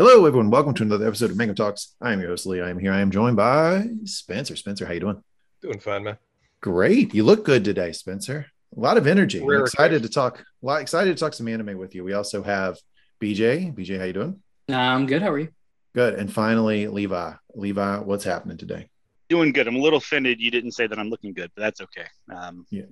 [0.00, 0.48] Hello, everyone.
[0.48, 1.94] Welcome to another episode of Manga Talks.
[2.00, 2.62] I am your host Lee.
[2.62, 2.90] I am here.
[2.90, 4.56] I am joined by Spencer.
[4.56, 5.22] Spencer, how you doing?
[5.60, 6.16] Doing fine, man.
[6.62, 7.12] Great.
[7.12, 8.46] You look good today, Spencer.
[8.74, 9.44] A lot of energy.
[9.44, 10.38] Rare I'm excited to talk.
[10.40, 12.02] A lot excited to talk some anime with you.
[12.02, 12.78] We also have
[13.20, 13.76] BJ.
[13.76, 14.42] BJ, how you doing?
[14.70, 15.20] I'm good.
[15.20, 15.48] How are you?
[15.94, 16.14] Good.
[16.14, 17.34] And finally, Levi.
[17.54, 18.88] Levi, what's happening today?
[19.28, 19.68] Doing good.
[19.68, 22.06] I'm a little offended you didn't say that I'm looking good, but that's okay.
[22.34, 22.84] Um, Yeah.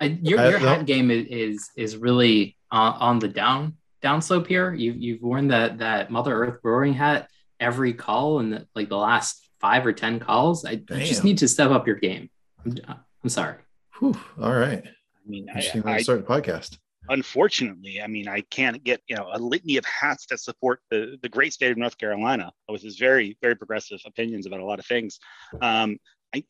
[0.00, 0.66] I, your Uh, your no.
[0.66, 4.72] hat game is is, is really on, on the down downslope here.
[4.72, 7.28] You've you've worn that that Mother Earth brewing hat
[7.60, 10.64] every call in the, like the last five or ten calls.
[10.64, 12.30] I, I just need to step up your game.
[12.64, 12.76] I'm,
[13.22, 13.56] I'm sorry.
[13.98, 14.16] Whew.
[14.40, 14.84] All right.
[14.84, 16.78] I mean, I, Interesting way I, to start the podcast.
[17.08, 21.18] unfortunately, I mean, I can't get you know a litany of hats that support the
[21.22, 24.78] the great state of North Carolina with his very very progressive opinions about a lot
[24.78, 25.18] of things.
[25.60, 25.98] Um,
[26.34, 26.44] I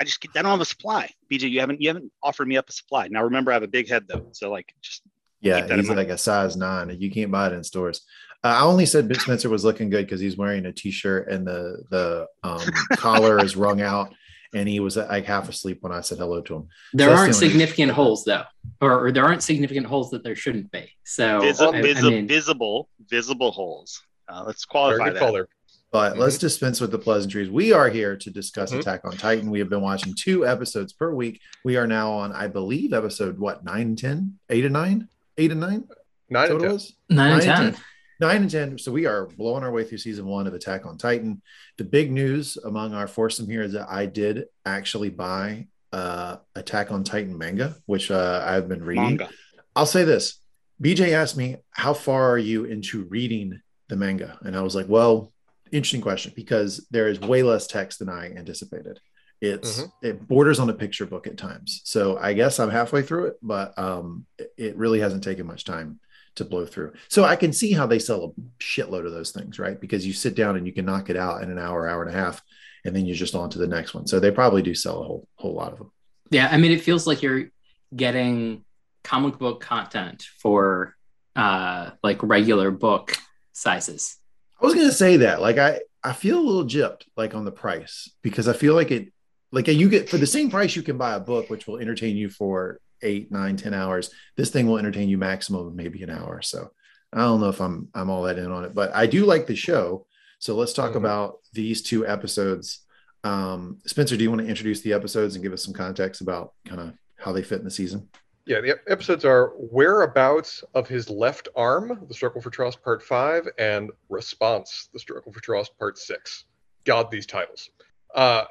[0.00, 1.10] I just I don't have a supply.
[1.30, 3.08] BJ, you haven't you haven't offered me up a supply.
[3.08, 5.02] Now remember, I have a big head though, so like just
[5.40, 5.98] Yeah, Keep he's mind.
[5.98, 6.94] like a size nine.
[6.98, 8.02] You can't buy it in stores.
[8.44, 11.46] Uh, I only said Ben Spencer was looking good because he's wearing a t-shirt and
[11.46, 12.60] the the um,
[12.96, 14.12] collar is wrung out,
[14.54, 16.68] and he was like half asleep when I said hello to him.
[16.92, 18.44] There that's aren't the only- significant holes though,
[18.80, 20.88] or, or there aren't significant holes that there shouldn't be.
[21.04, 24.00] So visi- I, I mean, visible visible holes.
[24.28, 25.18] Uh, let's qualify that.
[25.18, 25.48] call there.
[25.90, 26.18] But Mhm.
[26.18, 27.48] let's dispense with the pleasantries.
[27.48, 28.80] We are here to discuss Mhm.
[28.80, 29.50] Attack on Titan.
[29.50, 31.40] We have been watching two episodes per week.
[31.64, 35.50] We are now on, I believe, episode what nine and ten, eight and nine, eight
[35.52, 35.84] and nine.
[36.30, 36.76] Nine and Total ten.
[36.76, 36.92] is?
[37.08, 37.66] nine and Nine ten.
[37.68, 37.76] and
[38.20, 38.78] nine and ten.
[38.78, 41.40] So we are blowing our way through season one of Attack on Titan.
[41.78, 46.92] The big news among our foursome here is that I did actually buy uh Attack
[46.92, 49.04] on Titan manga, which uh, I've been reading.
[49.16, 49.30] Manga.
[49.74, 50.40] I'll say this.
[50.82, 54.38] BJ asked me, How far are you into reading the manga?
[54.42, 55.32] And I was like, Well,
[55.72, 59.00] interesting question because there is way less text than I anticipated.
[59.40, 59.92] It's Mhm.
[60.02, 61.80] it borders on a picture book at times.
[61.84, 65.64] So I guess I'm halfway through it, but um it, it really hasn't taken much
[65.64, 66.00] time
[66.36, 66.92] to blow through.
[67.08, 69.80] So I can see how they sell a shitload of those things, right?
[69.80, 72.14] Because you sit down and you can knock it out in an hour, hour and
[72.14, 72.42] a half,
[72.84, 74.06] and then you're just on to the next one.
[74.06, 75.92] So they probably do sell a whole whole lot of them.
[76.30, 77.50] Yeah, I mean, it feels like you're
[77.94, 78.64] getting
[79.04, 80.94] comic book content for
[81.36, 83.16] uh like regular book
[83.52, 84.16] sizes.
[84.60, 85.40] I was gonna say that.
[85.40, 88.90] Like I, I feel a little gypped like on the price because I feel like
[88.90, 89.12] it
[89.52, 92.16] like you get for the same price you can buy a book which will entertain
[92.16, 94.10] you for eight, nine, ten hours.
[94.36, 96.42] This thing will entertain you maximum of maybe an hour.
[96.42, 96.70] So
[97.12, 99.46] I don't know if I'm I'm all that in on it, but I do like
[99.46, 100.06] the show.
[100.38, 100.96] So let's talk Mhm.
[100.96, 102.80] about these two episodes.
[103.24, 106.52] Um, Spencer, do you want to introduce the episodes and give us some context about
[106.66, 108.08] kind of how they fit in the season?
[108.46, 113.46] Yeah, the episodes are Whereabouts of His Left Arm, The Struggle for Trust Part 5,
[113.58, 116.44] and Response, The Struggle for Trust Part 6.
[116.84, 117.68] God, these titles.
[118.14, 118.44] Uh,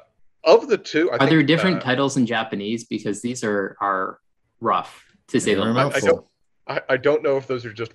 [0.48, 2.84] of the two, I Are think, there different uh, titles in Japanese?
[2.84, 4.18] Because these are are
[4.60, 5.96] rough to say the They're least.
[5.96, 6.26] I don't-
[6.66, 7.92] I, I don't know if those are just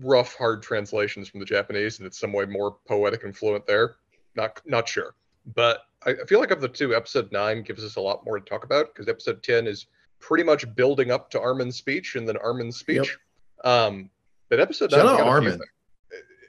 [0.00, 3.94] rough, hard translations from the Japanese, and it's some way more poetic and fluent there.
[4.34, 5.14] Not not sure,
[5.54, 8.38] but I, I feel like of the two, episode nine gives us a lot more
[8.40, 9.86] to talk about because episode ten is
[10.18, 13.16] pretty much building up to Armin's speech and then Armin's speech.
[13.64, 14.10] Um,
[14.48, 15.60] but episode Shout nine, out a few Armin.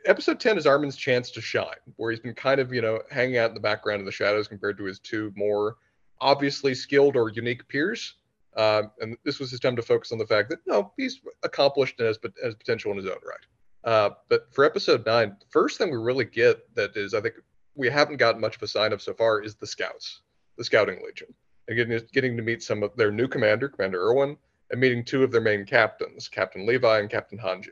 [0.06, 1.66] Episode ten is Armin's chance to shine,
[1.98, 4.48] where he's been kind of you know hanging out in the background in the shadows
[4.48, 5.76] compared to his two more
[6.22, 8.16] obviously skilled or unique peers.
[8.58, 12.00] Um, and this was his time to focus on the fact that no, he's accomplished
[12.00, 13.92] and has, has potential in his own right.
[13.92, 17.36] Uh, but for episode nine, the first thing we really get that is, I think
[17.76, 20.22] we haven't gotten much of a sign of so far is the scouts,
[20.58, 21.34] the scouting legion,
[21.68, 24.36] and getting getting to meet some of their new commander, Commander Erwin,
[24.72, 27.70] and meeting two of their main captains, Captain Levi and Captain Hanji.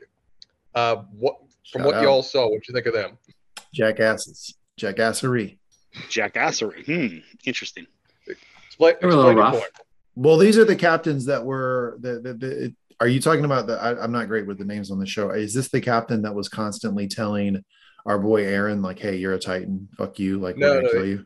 [0.74, 1.36] Uh, what
[1.70, 2.02] from Shout what out.
[2.02, 3.18] y'all saw, what you think of them?
[3.72, 5.58] Jackasses, jackassery.
[6.08, 6.84] Jackassery.
[6.84, 7.18] Hmm.
[7.46, 7.86] Interesting.
[8.66, 9.52] Explain, They were a little explain rough.
[9.54, 9.72] point.
[10.16, 13.74] Well, these are the captains that were the, the, the are you talking about the
[13.80, 15.30] I, I'm not great with the names on the show.
[15.30, 17.64] Is this the captain that was constantly telling
[18.06, 21.06] our boy Eren, like, hey, you're a Titan, fuck you, like No, we're no, kill
[21.06, 21.24] you?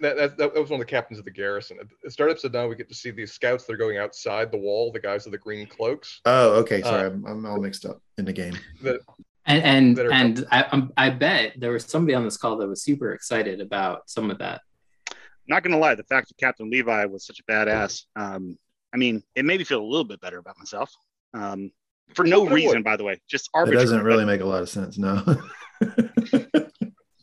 [0.00, 1.78] That, that, that was one of the captains of the garrison.
[1.80, 4.50] At the start episode now, we get to see these scouts that are going outside
[4.52, 6.20] the wall, the guys with the green cloaks.
[6.26, 6.82] Oh, okay.
[6.82, 8.58] Sorry, Uh, I'm, I'm all mixed up in the game.
[8.82, 9.00] That
[9.46, 9.62] And
[9.96, 13.12] and, and I, um, I bet there was somebody on this call that was super
[13.12, 14.60] excited about some of that.
[15.48, 18.58] not gonna lie, the fact that Captain Levi was such a badass, um,
[18.92, 20.92] I mean, it made me feel a little bit better about myself.
[21.34, 21.70] Um,
[22.14, 22.84] for no it reason, would.
[22.84, 23.82] by the way, just arbitrary.
[23.82, 24.96] It doesn't really but make a lot of sense.
[24.98, 25.22] No,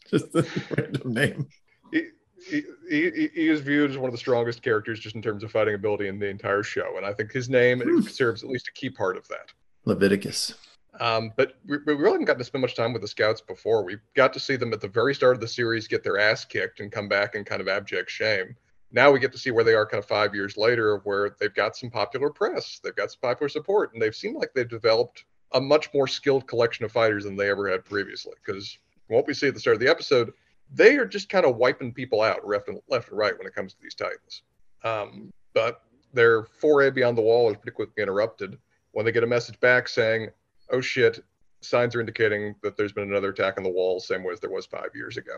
[0.09, 0.45] just a
[0.77, 1.47] random name.
[1.91, 2.07] he,
[2.49, 5.51] he, he, he is viewed as one of the strongest characters just in terms of
[5.51, 8.01] fighting ability in the entire show, and I think his name Hmm.
[8.01, 9.51] serves at least a key part of that.
[9.85, 10.53] Leviticus.
[10.99, 13.83] Um, but we, we really haven't gotten to spend much time with the scouts before.
[13.83, 16.45] We got to see them at the very start of the series get their ass
[16.45, 18.55] kicked and come back in kind of abject shame.
[18.91, 21.53] Now we get to see where they are kind of five years later, where they've
[21.53, 25.25] got some popular press, they've got some popular support, and they've seemed like they've developed
[25.53, 28.33] a much more skilled collection of fighters than they ever had previously.
[28.45, 30.31] Because what we see at the start of the episode,
[30.71, 33.55] they are just kind of wiping people out left and left and right when it
[33.55, 34.43] comes to these Titans.
[34.83, 35.81] Um, but
[36.13, 38.57] their foray beyond the wall is pretty quickly interrupted
[38.91, 40.29] when they get a message back saying,
[40.71, 41.24] "Oh shit,
[41.62, 44.50] signs are indicating that there's been another attack on the wall, same way as there
[44.50, 45.33] was five years ago."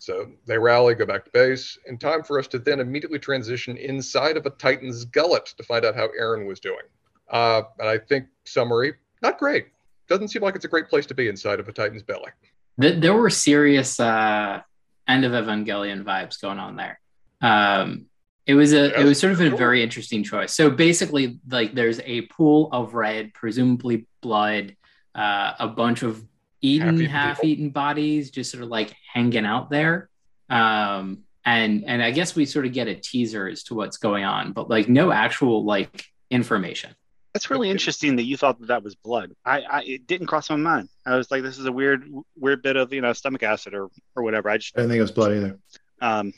[0.00, 3.76] So they rally, go back to base, in time for us to then immediately transition
[3.76, 6.84] inside of a Titan's gullet to find out how Eren was doing.
[7.30, 9.68] Uh, and I think summary, not great.
[10.08, 12.30] Doesn't seem like it's a great place to be inside of a Titan's belly.
[12.78, 14.62] There were serious uh,
[15.06, 16.98] end of Evangelion vibes going on there.
[17.42, 18.06] Um,
[18.50, 20.52] it was a it was sort of a very interesting choice.
[20.52, 24.74] So basically, like there's a pool of red, presumably blood,
[25.14, 26.20] uh, a bunch of
[26.60, 30.10] eaten, half-eaten bodies, just sort of like hanging out there.
[30.48, 34.24] Um, and and I guess we sort of get a teaser as to what's going
[34.24, 36.96] on, but like no actual like information.
[37.32, 39.30] That's really interesting that you thought that that was blood.
[39.44, 40.88] I, I it didn't cross my mind.
[41.06, 42.04] I was like, this is a weird
[42.36, 44.50] weird bit of you know stomach acid or or whatever.
[44.50, 45.56] I just I didn't think it was blood either.
[46.00, 46.32] Um,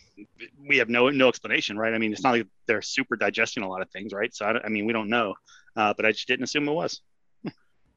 [0.69, 1.95] we have no no explanation, right?
[1.95, 4.35] I mean, it's not like they're super digesting a lot of things, right?
[4.35, 5.35] So I, I mean, we don't know,
[5.77, 7.01] uh, but I just didn't assume it was.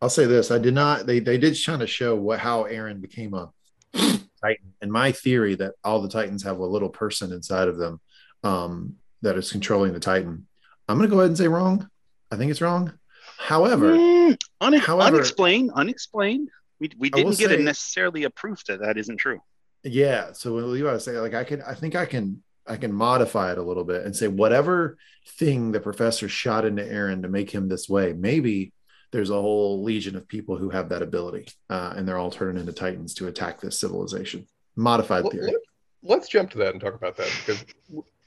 [0.01, 1.05] I'll say this: I did not.
[1.05, 3.51] They they did kind of show what how Eren became a
[3.93, 7.99] Titan, and my theory that all the Titans have a little person inside of them
[8.43, 10.47] um, that is controlling the Titan.
[10.87, 11.89] I'm going to go ahead and say wrong.
[12.31, 12.93] I think it's wrong.
[13.37, 16.49] However, mm, une- however unexplained, unexplained.
[16.79, 19.39] We, we didn't get say, necessarily a proof that that isn't true.
[19.85, 20.33] Yeah.
[20.33, 22.91] So what you want to say, like, I can, I think I can, I can
[22.91, 24.97] modify it a little bit and say whatever
[25.37, 28.73] thing the professor shot into Eren to make him this way, maybe
[29.11, 32.59] there's a whole legion of people who have that ability, uh, and they're all turning
[32.59, 34.47] into titans to attack this civilization.
[34.75, 35.53] Modified well, theory.
[36.03, 37.63] Let, us jump to that and talk about that because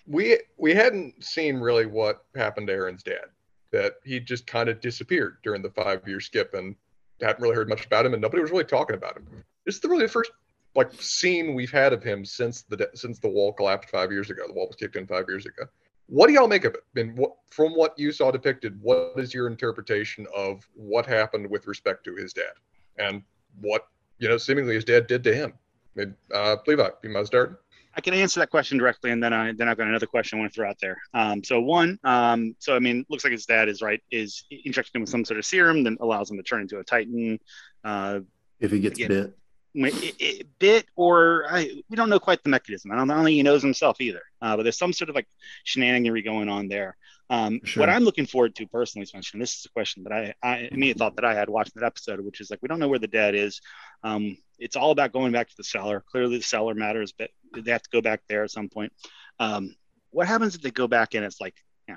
[0.06, 3.26] we we hadn't seen really what happened to Eren's dad.
[3.70, 6.75] That he just kind of disappeared during the five year skip and
[7.20, 9.26] hadn't really heard much about him, and nobody was really talking about him.
[9.66, 10.31] This is the really the first
[10.78, 14.44] like scene we've had of him since the since the wall collapsed five years ago.
[14.46, 15.64] The wall was kicked in five years ago.
[16.06, 16.84] What do y'all make of it?
[16.98, 21.66] And what, from what you saw depicted, what is your interpretation of what happened with
[21.66, 22.52] respect to his dad
[22.96, 23.22] and
[23.60, 23.88] what
[24.19, 25.52] you know seemingly his dad did to him?
[25.96, 27.60] I mean, uh, Levi, you might start.
[27.96, 30.42] I can answer that question directly, and then I then I've got another question I
[30.42, 30.96] want to throw out there.
[31.12, 35.00] Um, so one, um, so I mean, looks like his dad is right is injecting
[35.00, 37.40] him with some sort of serum that allows him to turn into a titan.
[37.82, 38.20] Uh,
[38.60, 39.38] if he gets again, bit,
[39.75, 42.91] it, it bit or I, we don't know quite the mechanism.
[42.91, 44.23] I don't, I don't think he knows himself either.
[44.41, 45.29] Uh, but there's some sort of like
[45.67, 46.97] shenaniganry going on there.
[47.31, 47.82] Um, sure.
[47.82, 50.99] What I'm looking forward to personally, Spencer, this is a question that I, I immediately
[50.99, 53.06] thought that I had watching that episode, which is like we don't know where the
[53.06, 53.61] dad is.
[54.03, 56.03] Um, it's all about going back to the cellar.
[56.11, 58.93] Clearly, the cellar matters, but they have to go back there at some point.
[59.38, 59.75] Um,
[60.11, 61.55] what happens if they go back and it's like,
[61.87, 61.97] yeah,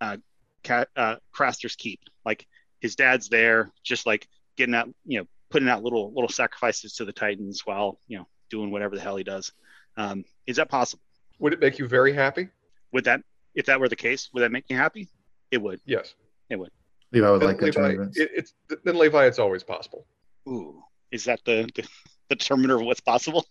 [0.00, 0.16] uh,
[0.64, 2.46] Cat, uh, Craster's Keep, like
[2.80, 4.26] his dad's there, just like
[4.56, 8.26] getting that, you know, putting out little little sacrifices to the Titans while you know
[8.50, 9.52] doing whatever the hell he does.
[9.96, 11.02] Um, is that possible?
[11.38, 12.48] Would it make you very happy?
[12.92, 13.20] Would that,
[13.54, 15.08] if that were the case, would that make you happy?
[15.50, 15.80] It would.
[15.84, 16.14] Yes,
[16.50, 16.70] it would.
[17.12, 18.12] Levi would then like Levi, that.
[18.14, 18.54] It, it's
[18.84, 19.26] then Levi.
[19.26, 20.06] It's always possible.
[20.48, 21.86] Ooh, is that the the,
[22.28, 23.44] the determiner of what's possible?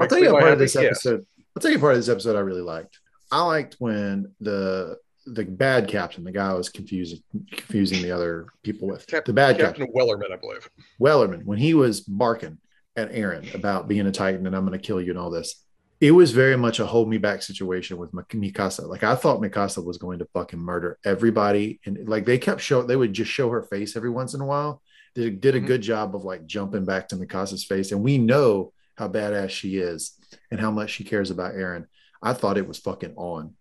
[0.00, 1.24] I'll tell you a part of this episode.
[1.36, 1.44] Yes.
[1.56, 2.98] I'll tell you a part of this episode I really liked.
[3.30, 7.20] I liked when the the bad captain, the guy I was confusing
[7.50, 9.06] confusing the other people with.
[9.06, 10.68] Cap- the bad captain, captain Wellerman, I believe.
[11.00, 12.58] Wellerman, when he was barking
[12.96, 15.62] at Eren about being a Titan and I'm going to kill you and all this,
[16.00, 18.86] it was very much a hold me back situation with Mikasa.
[18.86, 22.86] Like I thought Mikasa was going to fucking murder everybody, and like they kept showing,
[22.86, 24.82] they would just show her face every once in a while.
[25.14, 25.66] They did a mm-hmm.
[25.66, 29.78] good job of like jumping back to Mikasa's face, and we know how badass she
[29.78, 30.12] is
[30.50, 31.86] and how much she cares about Eren.
[32.22, 33.54] I thought it was fucking on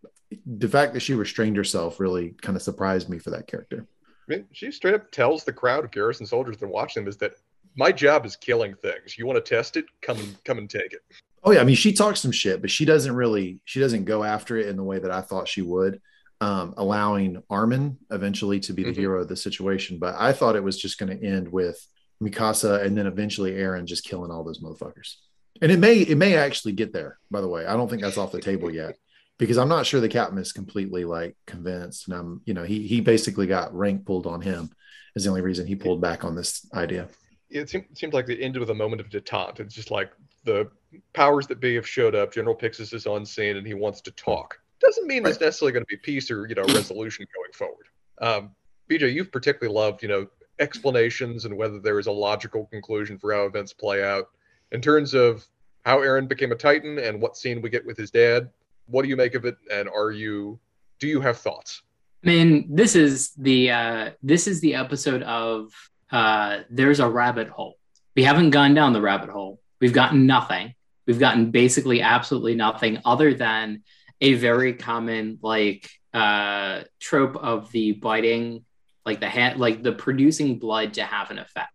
[0.46, 3.88] the fact that she restrained herself really kind of surprised me for that character.
[4.28, 7.18] I mean, she straight up tells the crowd of garrison soldiers that watch them is
[7.18, 7.34] that
[7.76, 9.18] my job is killing things.
[9.18, 9.86] You want to test it?
[10.02, 11.02] Come and come and take it.
[11.44, 14.24] Oh yeah, I mean she talks some shit, but she doesn't really she doesn't go
[14.24, 16.02] after it in the way that I thought she would,
[16.42, 19.00] um, allowing Armin eventually to be the mm-hmm.
[19.00, 20.00] hero of the situation.
[20.00, 21.86] But I thought it was just going to end with
[22.24, 25.16] Mikasa and then eventually Eren just killing all those motherfuckers.
[25.62, 27.20] And it may it may actually get there.
[27.30, 28.96] By the way, I don't think that's off the table yet
[29.38, 32.08] because I'm not sure the captain is completely like convinced.
[32.08, 34.72] And I'm, you know, he he basically got rank pulled on him
[35.16, 37.08] is the only reason he pulled back on this idea.
[37.50, 39.60] It seems, it seems like the end of the moment of detente.
[39.60, 40.12] It's just like
[40.44, 40.70] the
[41.14, 42.34] powers that be have showed up.
[42.34, 44.60] General Pixis is on scene and he wants to talk.
[44.80, 45.26] Doesn't mean right.
[45.26, 47.88] there's necessarily going to be peace or you know resolution going forward.
[48.22, 48.52] Um,
[48.90, 50.28] BJ, you've particularly loved you know
[50.60, 54.30] explanations and whether there is a logical conclusion for how events play out
[54.72, 55.46] in terms of
[55.86, 58.50] how Eren became a Titan and what scene we get with his dad
[58.88, 60.60] what do you make of it and are you
[61.00, 61.82] do you have thoughts
[62.24, 65.72] i mean this is the uh this is the episode of
[66.12, 67.78] uh, there's a rabbit hole.
[68.16, 69.60] We haven't gone down the rabbit hole.
[69.82, 70.74] We've gotten nothing.
[71.06, 73.84] We've gotten basically absolutely nothing other than
[74.22, 78.64] a very common like uh, trope of the biting,
[79.06, 81.70] like the hand, like the producing blood to have an effect.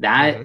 [0.00, 0.42] That mm-hmm.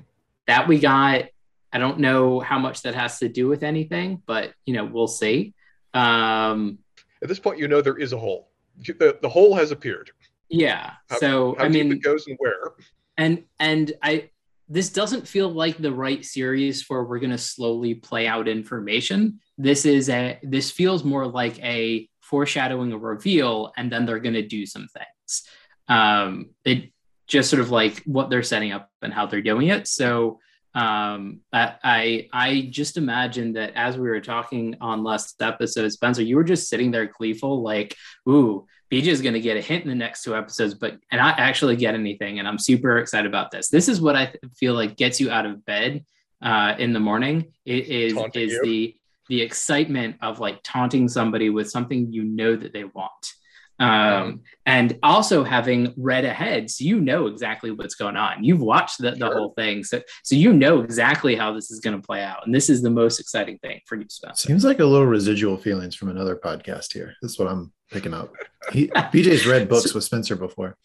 [0.48, 1.26] that we got.
[1.74, 5.08] I don't know how much that has to do with anything, but you know we'll
[5.08, 5.54] see.
[5.94, 6.80] Um,
[7.22, 8.50] At this point, you know there is a hole.
[8.78, 10.12] The, the hole has appeared.
[10.50, 10.92] Yeah.
[11.10, 12.74] How, so how I mean, it goes and where.
[13.18, 14.30] And and I
[14.68, 19.40] this doesn't feel like the right series for we're going to slowly play out information.
[19.58, 24.36] This is a this feels more like a foreshadowing a reveal, and then they're going
[24.36, 25.44] to do some things.
[25.90, 26.92] Um, it
[27.28, 29.88] just sort of like what they're setting up and how they're doing it.
[29.88, 30.40] So
[30.74, 36.38] um, I I just imagine that as we were talking on last episode, Spencer, you
[36.38, 37.96] were just sitting there gleeful, like,
[38.28, 41.20] "Ooh, BJ is going to get a hint in the next two episodes, but and
[41.20, 43.70] not actually get anything." And I'm super excited about this.
[43.70, 46.06] This is what I feel like gets you out of bed
[46.42, 47.52] uh, in the morning.
[47.66, 48.62] It is Taunting is you.
[48.64, 48.96] the
[49.28, 53.34] the excitement of like taunting somebody with something you know that they want.
[53.80, 58.44] Um, and also having read ahead, so you know exactly what's going on.
[58.44, 59.34] You've watched the, the sure.
[59.34, 62.46] whole thing, so so you know exactly how this is going to play out.
[62.46, 64.48] And this is the most exciting thing for you, Spencer.
[64.48, 67.16] Seems like a little residual feelings from another podcast here.
[67.24, 68.34] That's what I'm picking up.
[68.72, 70.78] He, BJ's read books so, with Spencer before.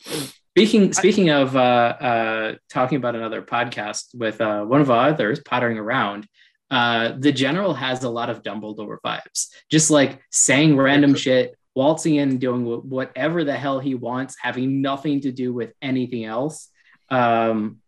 [0.56, 5.40] Speaking speaking of uh, uh, talking about another podcast with uh, one of our others,
[5.40, 6.26] pottering around
[6.70, 12.16] uh, the general has a lot of Dumbledore vibes, just like saying random shit, waltzing
[12.16, 16.70] in and doing whatever the hell he wants, having nothing to do with anything else.
[17.10, 17.78] Um,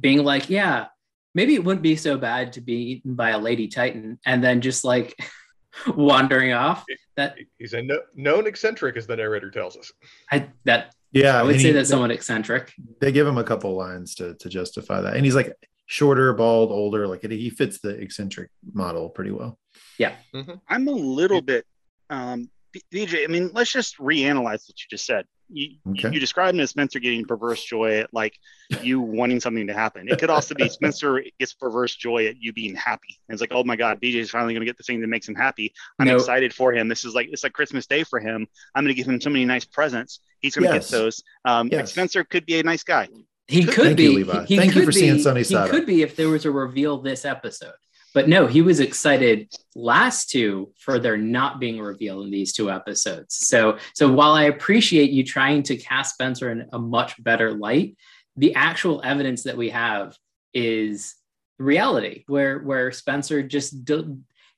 [0.00, 0.86] being like, yeah,
[1.34, 4.62] maybe it wouldn't be so bad to be eaten by a lady titan, and then
[4.62, 5.14] just like
[5.94, 6.84] wandering off.
[7.16, 9.92] That he's a no, known eccentric, as the narrator tells us.
[10.32, 12.72] I that yeah, I would say he, that's somewhat eccentric.
[13.00, 15.52] They give him a couple lines to to justify that, and he's like,
[15.86, 17.06] shorter, bald, older.
[17.06, 19.58] Like he fits the eccentric model pretty well.
[19.98, 20.54] Yeah, mm-hmm.
[20.68, 21.66] I'm a little bit,
[22.10, 22.50] um,
[22.92, 23.24] BJ.
[23.24, 25.26] I mean, let's just reanalyze what you just said.
[25.50, 26.10] You, okay.
[26.10, 28.34] you described him as Spencer getting perverse joy at like
[28.80, 30.08] you wanting something to happen.
[30.08, 33.20] It could also be Spencer gets perverse joy at you being happy.
[33.28, 35.06] And it's like, oh my God, BJ is finally going to get the thing that
[35.06, 35.72] makes him happy.
[35.98, 36.16] I'm no.
[36.16, 36.88] excited for him.
[36.88, 38.46] This is like it's like Christmas Day for him.
[38.74, 40.20] I'm going to give him so many nice presents.
[40.40, 40.90] He's going to yes.
[40.90, 41.22] get those.
[41.44, 41.78] Um, yes.
[41.78, 43.08] like Spencer could be a nice guy.
[43.46, 44.04] He could Thank be.
[44.04, 44.44] You, Levi.
[44.46, 45.66] He, Thank could you for be, seeing Sunny Side.
[45.66, 47.74] He could be if there was a reveal this episode.
[48.14, 52.70] But no, he was excited last two for there not being revealed in these two
[52.70, 53.34] episodes.
[53.34, 57.96] So, so while I appreciate you trying to cast Spencer in a much better light,
[58.36, 60.16] the actual evidence that we have
[60.54, 61.16] is
[61.58, 63.74] reality, where where Spencer just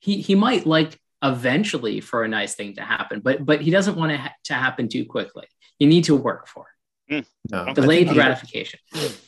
[0.00, 3.96] he he might like eventually for a nice thing to happen, but but he doesn't
[3.96, 5.46] want it to happen too quickly.
[5.78, 6.75] You need to work for it.
[7.10, 7.24] Mm.
[7.50, 8.80] No, delayed gratification.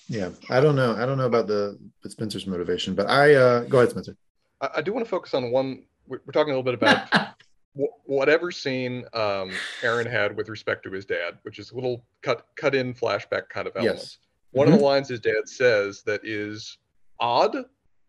[0.08, 0.96] Yeah, I don't know.
[0.96, 4.16] I don't know about the but Spencer's motivation, but I uh, go ahead, Spencer.
[4.60, 5.84] I, I do want to focus on one.
[6.06, 7.10] We're, we're talking a little bit about
[7.74, 12.04] w- whatever scene um, Eren had with respect to his dad, which is a little
[12.22, 13.98] cut cut in flashback kind of element.
[13.98, 14.18] Yes.
[14.50, 14.74] One mm-hmm.
[14.74, 14.92] of the mm-hmm.
[14.92, 16.78] lines his dad says that is
[17.20, 17.56] odd,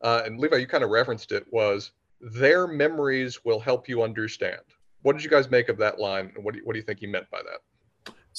[0.02, 4.62] uh, and Levi, you kind of referenced it, was their memories will help you understand.
[5.02, 6.86] What did you guys make of that line, and what do you, what do you
[6.86, 7.60] think he meant by that?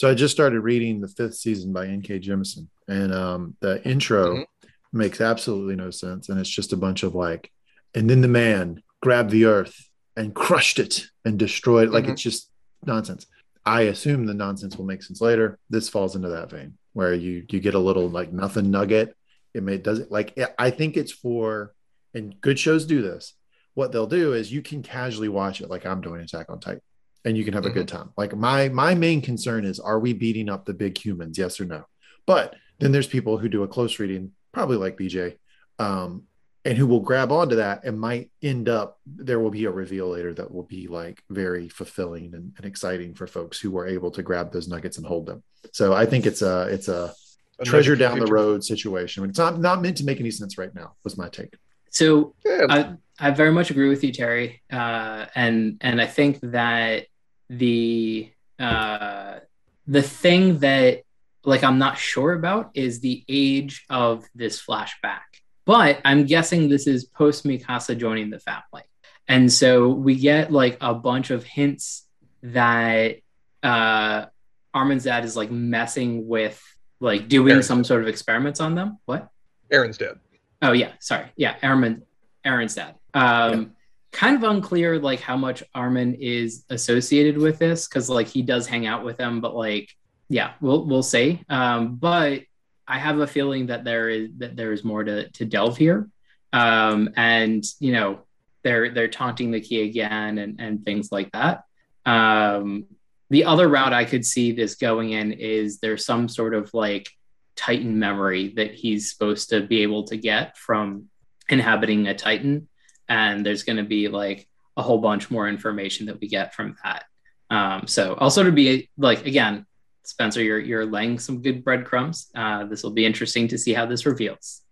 [0.00, 2.20] So I just started reading the fifth season by N.K.
[2.20, 4.98] Jemisin, and um, the intro mm-hmm.
[4.98, 7.52] makes absolutely no sense, and it's just a bunch of like,
[7.94, 11.92] and then the man grabbed the earth and crushed it and destroyed it.
[11.92, 12.12] Like mm-hmm.
[12.14, 12.50] it's just
[12.86, 13.26] nonsense.
[13.66, 15.58] I assume the nonsense will make sense later.
[15.68, 19.14] This falls into that vein where you you get a little like nothing nugget.
[19.52, 21.74] It may does it like I think it's for
[22.14, 23.34] and good shows do this.
[23.74, 26.80] What they'll do is you can casually watch it like I'm doing Attack on Titan
[27.24, 27.70] and you can have mm-hmm.
[27.70, 27.96] a good mm-hmm.
[27.96, 28.12] time.
[28.16, 31.38] Like my my main concern is are we beating up the big humans?
[31.38, 31.84] Yes or no?
[32.26, 35.36] But then there's people who do a close reading, probably like BJ,
[35.78, 36.24] um,
[36.64, 40.08] and who will grab onto that and might end up there will be a reveal
[40.08, 44.10] later that will be like very fulfilling and, and exciting for folks who were able
[44.10, 45.42] to grab those nuggets and hold them.
[45.72, 47.14] So I think it's a it's a,
[47.58, 49.24] a treasure down the road situation.
[49.24, 50.94] It's not not meant to make any sense right now.
[51.04, 51.54] Was my take.
[51.90, 52.66] So yeah.
[52.68, 57.06] I, I very much agree with you, Terry, uh, and and I think that
[57.50, 59.40] the uh,
[59.86, 61.02] the thing that
[61.44, 65.20] like I'm not sure about is the age of this flashback.
[65.66, 68.82] But I'm guessing this is post Mikasa joining the family.
[69.28, 72.06] And so we get like a bunch of hints
[72.42, 73.16] that
[73.62, 74.26] uh
[74.72, 76.62] Armin's dad is like messing with
[77.00, 77.86] like doing Eren's some dead.
[77.86, 78.98] sort of experiments on them.
[79.06, 79.28] What?
[79.72, 80.20] Eren's dad.
[80.62, 81.26] Oh yeah, sorry.
[81.36, 82.02] Yeah, Eren
[82.44, 82.94] Eren's dad.
[83.14, 83.72] Um
[84.12, 88.66] kind of unclear like how much Armin is associated with this because like he does
[88.66, 89.90] hang out with them, but like
[90.28, 91.42] yeah, we'll we'll see.
[91.48, 92.42] Um, but
[92.86, 96.08] I have a feeling that there is that there is more to to delve here,
[96.52, 98.20] um, and you know
[98.62, 101.64] they're they're taunting the key again and and things like that.
[102.06, 102.86] Um,
[103.28, 107.08] the other route I could see this going in is there's some sort of like
[107.56, 111.08] Titan memory that he's supposed to be able to get from
[111.48, 112.68] inhabiting a Titan,
[113.10, 114.48] and there's going to be like
[114.78, 117.04] a whole bunch more information that we get from that.
[117.50, 119.66] Um, so I'll sort of be like again,
[120.04, 122.30] Spencer, you're you're laying some good breadcrumbs.
[122.34, 124.62] Uh, this will be interesting to see how this reveals.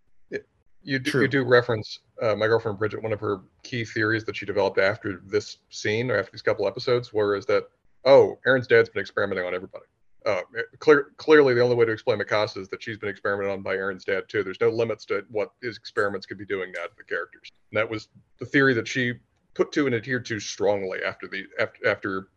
[0.85, 3.03] You do, you do reference uh, my girlfriend Bridget.
[3.03, 6.67] One of her key theories that she developed after this scene or after these couple
[6.67, 7.65] episodes, were is that
[8.05, 9.85] oh, Eren's dad's been experimenting on everybody.
[10.27, 10.41] Uh,
[10.79, 13.77] clear, clearly, the only way to explain Mikasa is that she's been experimented on by
[13.77, 14.43] Eren's dad too.
[14.43, 17.51] There's no limits to what his experiments could be doing now to the characters.
[17.71, 18.09] And that was
[18.39, 19.15] the theory that she
[19.55, 22.29] put to and adhered to strongly after the after after.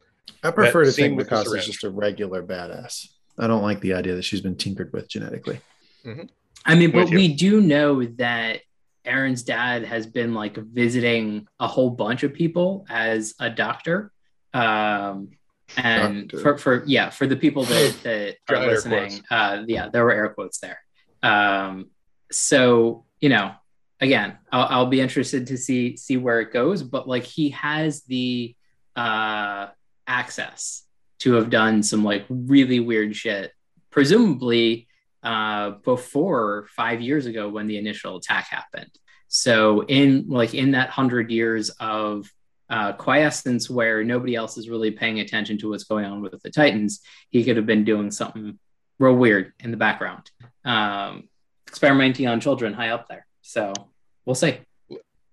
[0.44, 3.08] I prefer to think Mikasa is just a regular badass.
[3.38, 5.60] I don't like the idea that she's been tinkered with genetically.
[6.06, 6.26] Mm-hmm.
[6.66, 8.62] I mean, but we do know that
[9.06, 14.12] Eren's dad has been like visiting a whole bunch of people as a doctor.
[14.54, 15.30] Um,
[15.78, 16.44] and doctor.
[16.44, 20.30] for, for yeah, for the people that, that are listening, uh, yeah, there were air
[20.30, 20.80] quotes there.
[21.24, 21.90] Um,
[22.32, 23.54] so you know,
[24.00, 26.84] again, I'll, I'll be interested to see see where it goes.
[26.84, 28.56] But like, he has the
[28.96, 29.68] uh,
[30.08, 30.84] access
[31.20, 33.52] to have done some like really weird shit,
[33.92, 34.88] presumably
[35.24, 38.92] uh, before five years ago when the initial attack happened.
[39.28, 42.30] So in like in that hundred years of
[42.72, 46.50] uh, quiescence where nobody else is really paying attention to what's going on with the
[46.50, 48.58] Titans, he could have been doing something
[48.98, 50.32] real weird in the background,
[50.64, 51.28] um,
[51.68, 53.28] experimenting on children high up there.
[53.42, 53.74] So
[54.26, 54.60] we'll see.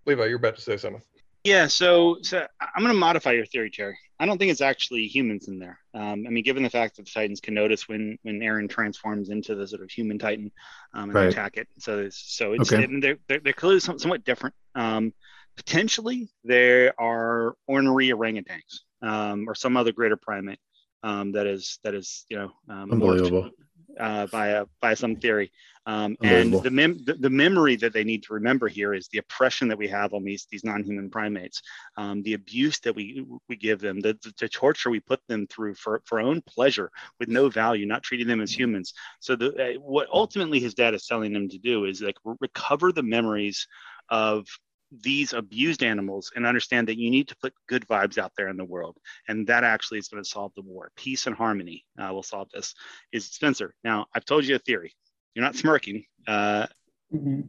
[0.05, 1.03] Levi, you're about to say something.
[1.45, 3.97] Yeah, so so I'm going to modify your theory, Terry.
[4.19, 5.79] I don't think it's actually humans in there.
[5.95, 9.31] Um, I mean, given the fact that the Titans can notice when when Eren transforms
[9.31, 10.51] into the sort of human Titan
[10.93, 11.29] um, and right.
[11.29, 12.87] attack it, so it's, so it's okay.
[13.01, 14.57] they're, they're, they're clearly somewhat different.
[14.75, 15.13] Um,
[15.59, 20.61] potentially, there are ornery orangutans um, or some other greater primate
[21.03, 23.51] um, that is that is you know um, unbelievable
[23.99, 25.51] uh, by a, by some theory.
[25.87, 29.19] Um, and the, mem- the, the, memory that they need to remember here is the
[29.19, 31.63] oppression that we have on these these non-human primates,
[31.97, 35.47] um, the abuse that we we give them, the, the, the, torture we put them
[35.47, 38.93] through for, for our own pleasure with no value, not treating them as humans.
[39.21, 42.93] So the uh, what ultimately his dad is telling them to do is like recover
[42.93, 43.67] the memories
[44.11, 44.47] of
[44.91, 48.57] these abused animals and understand that you need to put good vibes out there in
[48.57, 48.97] the world.
[49.29, 50.91] And that actually is going to solve the war.
[50.97, 52.75] Peace and harmony uh, will solve this.
[53.13, 53.75] Is Spencer.
[53.85, 54.95] Now, I've told you a theory.
[55.35, 56.05] You're not smirking.
[56.27, 56.67] Uh,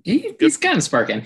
[0.03, 1.23] he, he's kind of sparking.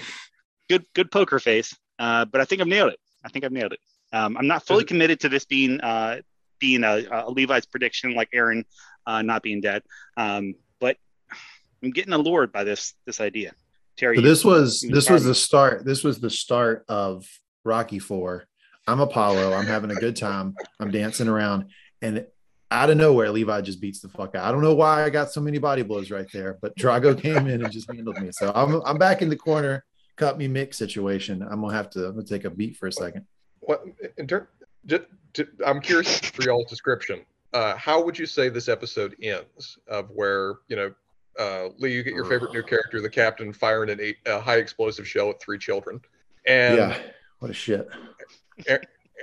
[0.69, 1.75] Good, good poker face.
[1.99, 2.99] Uh, but I think I've nailed it.
[3.23, 3.79] I think I've nailed it.
[4.11, 6.21] Um, I'm not fully committed to this being uh,
[6.59, 8.63] being a, a, Levi's prediction, like Eren
[9.07, 9.81] uh, not being dead.
[10.15, 10.97] Um, but
[11.83, 13.53] I'm getting allured by this this idea.
[13.97, 14.15] Terry.
[14.17, 15.85] So this was this was the start.
[15.85, 17.27] This was the start of
[17.63, 18.45] Rocky Four.
[18.87, 19.53] I'm Apollo.
[19.53, 20.55] I'm having a good time.
[20.79, 21.69] I'm dancing around,
[22.01, 22.25] and
[22.73, 24.45] out of nowhere, Levi just beats the fuck out.
[24.45, 27.47] I don't know why I got so many body blows right there, but Drago came
[27.47, 28.29] in and just handled me.
[28.31, 31.43] So I'm I'm back in the corner, cut me mix situation.
[31.43, 33.25] I'm gonna have to I'm gonna take a beat for a second.
[33.59, 33.85] What
[34.17, 34.47] in terms?
[35.65, 37.21] I'm curious for y'all's description.
[37.53, 39.77] Uh, how would you say this episode ends?
[39.87, 40.93] Of where you know
[41.39, 44.57] uh, Lee, you get your favorite new character, the captain, firing an eight, a high
[44.57, 45.99] explosive shell at three children.
[46.45, 46.97] And yeah,
[47.39, 47.89] what a shit.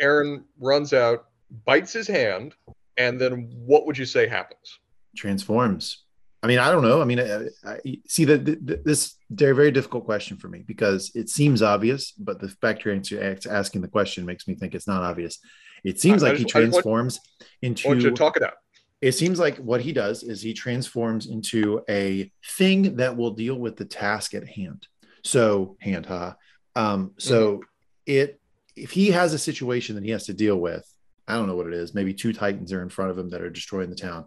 [0.02, 1.26] Eren runs out,
[1.64, 2.54] bites his hand,
[2.96, 4.78] and then what would you say happens?
[5.16, 6.04] Transforms.
[6.42, 7.02] I mean, I don't know.
[7.02, 11.28] I mean, I, I see that this very very difficult question for me because it
[11.28, 12.98] seems obvious, but the fact you're
[13.50, 15.38] asking the question makes me think it's not obvious.
[15.84, 17.88] It seems I, like just, he transforms want, into.
[17.88, 18.54] I want you to talk it out
[19.00, 23.54] it seems like what he does is he transforms into a thing that will deal
[23.56, 24.86] with the task at hand.
[25.24, 26.36] So hand, ha.
[26.76, 27.62] Um, so mm-hmm.
[28.06, 28.40] it
[28.76, 30.86] if he has a situation that he has to deal with,
[31.26, 31.94] I don't know what it is.
[31.94, 34.26] Maybe two titans are in front of him that are destroying the town,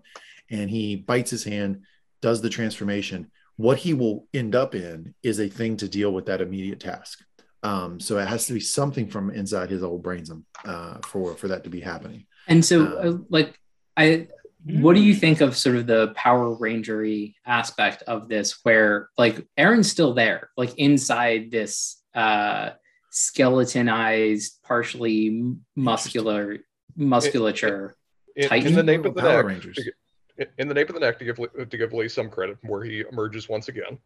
[0.50, 1.84] and he bites his hand,
[2.22, 3.32] does the transformation.
[3.56, 7.24] What he will end up in is a thing to deal with that immediate task.
[7.62, 10.32] Um, so it has to be something from inside his old brains
[10.66, 12.26] uh, for for that to be happening.
[12.48, 13.58] And so, uh, uh like
[13.96, 14.28] I
[14.66, 19.46] what do you think of sort of the Power Rangery aspect of this, where like
[19.58, 22.72] Eren's still there, like inside this uh,
[23.10, 26.60] skeletonized, partially muscular
[26.96, 27.96] musculature
[28.36, 29.80] in, in, in the nape of the Power neck, Rangers.
[30.58, 31.38] in the nape of the neck to give
[31.70, 33.98] to give Lee some credit, where he emerges once again.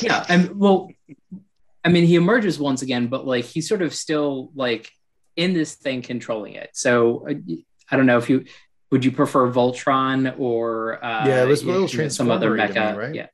[0.00, 0.90] Yeah, and well,
[1.84, 4.90] I mean, he emerges once again, but like he's sort of still like
[5.36, 6.70] in this thing controlling it.
[6.74, 7.34] So uh,
[7.90, 8.44] I don't know if you
[8.94, 13.14] would you prefer Voltron or uh, yeah, it was a little some other mecha, right?
[13.20, 13.26] Yeah,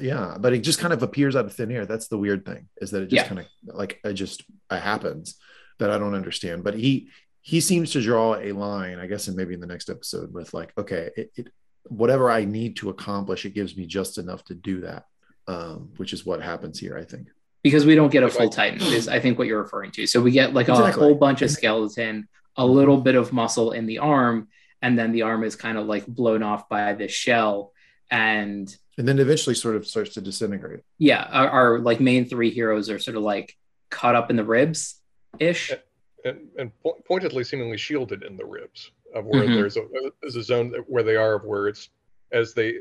[0.00, 1.84] yeah, but it just kind of appears out of thin air.
[1.84, 3.28] That's the weird thing is that it just Yeah.
[3.28, 3.46] kind of
[3.80, 5.36] like it just it happens
[5.80, 6.62] that I don't understand.
[6.62, 7.08] But he
[7.40, 10.54] he seems to draw a line, I guess, and maybe in the next episode with
[10.54, 11.48] like, okay, it, it
[11.88, 15.06] whatever I need to accomplish, it gives me just enough to do that,
[15.48, 16.96] um, which is what happens here.
[16.96, 17.26] I think.
[17.64, 20.16] because we don't get a full titan is i think what you're referring to so
[20.26, 22.14] we get like a whole bunch of skeleton
[22.56, 24.36] a little bit of muscle in the arm
[24.82, 27.72] and then the arm is kind of like blown off by the shell
[28.10, 30.80] and And then eventually, sort of starts to disintegrate.
[30.98, 33.56] yeah our, our like main three heroes are sort of like
[33.90, 35.00] caught up in the ribs
[35.38, 35.72] ish
[36.24, 39.54] and, and po- pointedly seemingly shielded in the ribs of where Mhm.
[39.54, 39.84] there's a
[40.20, 41.90] there's a zone that- where they are of where it's
[42.32, 42.74] as they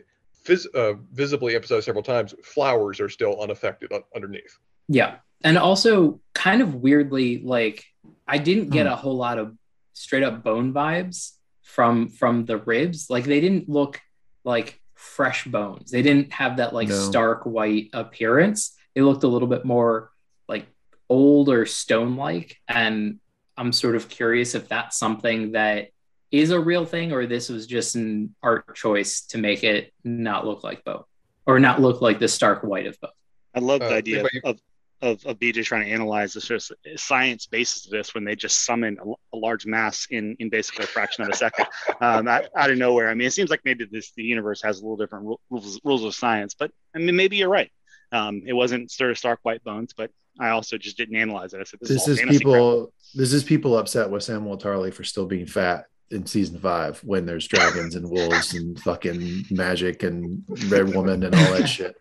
[0.46, 4.58] phys- uh, visibly emphasize several times flowers are still unaffected un- underneath
[4.88, 5.18] Yeah.
[5.44, 7.86] And also kind of weirdly, like
[8.28, 8.94] I didn't get Hmm.
[8.94, 9.56] a whole lot of
[9.94, 11.32] straight up bone vibes
[11.76, 13.10] from from the ribs.
[13.10, 14.02] Like they didn't look
[14.44, 15.92] like fresh bones.
[15.92, 16.96] They didn't have that like No.
[16.96, 18.76] stark white appearance.
[18.96, 20.12] They looked a little bit more
[20.48, 20.66] like
[21.10, 22.58] old or stone like.
[22.68, 23.20] And
[23.56, 25.90] I'm sort of curious if that's something that
[26.32, 30.46] is a real thing or this was just an art choice to make it not
[30.46, 31.04] look like bone
[31.46, 33.12] or not look like the stark white of bone.
[33.56, 34.60] I love the Uh, idea of,
[35.02, 38.36] of of BJ trying to analyze the sort of science basis of this when they
[38.36, 41.66] just summon a, a large mass in in basically a fraction of a second
[42.02, 43.10] um, out, out of nowhere.
[43.10, 46.04] I mean, it seems like maybe this the universe has a little different rules rules
[46.04, 47.72] of science, but I mean, maybe you're right.
[48.12, 51.60] Um, it wasn't sort of stark white bones, but I also just didn't analyze it.
[51.60, 52.54] I said this, This is, is fantasy crap.
[52.54, 52.94] people.
[53.14, 57.26] This is people upset with Samwell Tarly for still being fat in season five when
[57.26, 61.96] there's dragons and wolves and fucking magic and red woman and all that shit.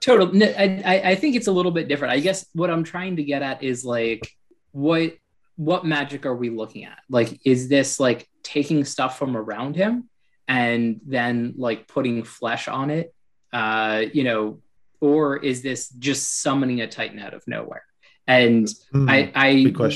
[0.00, 3.16] Total no, I, I think it's a little bit different i guess what i'm trying
[3.16, 4.28] to get at is like
[4.72, 5.16] what
[5.56, 10.08] what magic are we looking at like is this like taking stuff from around him
[10.48, 13.14] and then like putting flesh on it
[13.52, 14.60] uh you know
[15.00, 17.84] or is this just summoning a titan out of nowhere
[18.26, 19.08] and Hmm.
[19.08, 19.52] I, I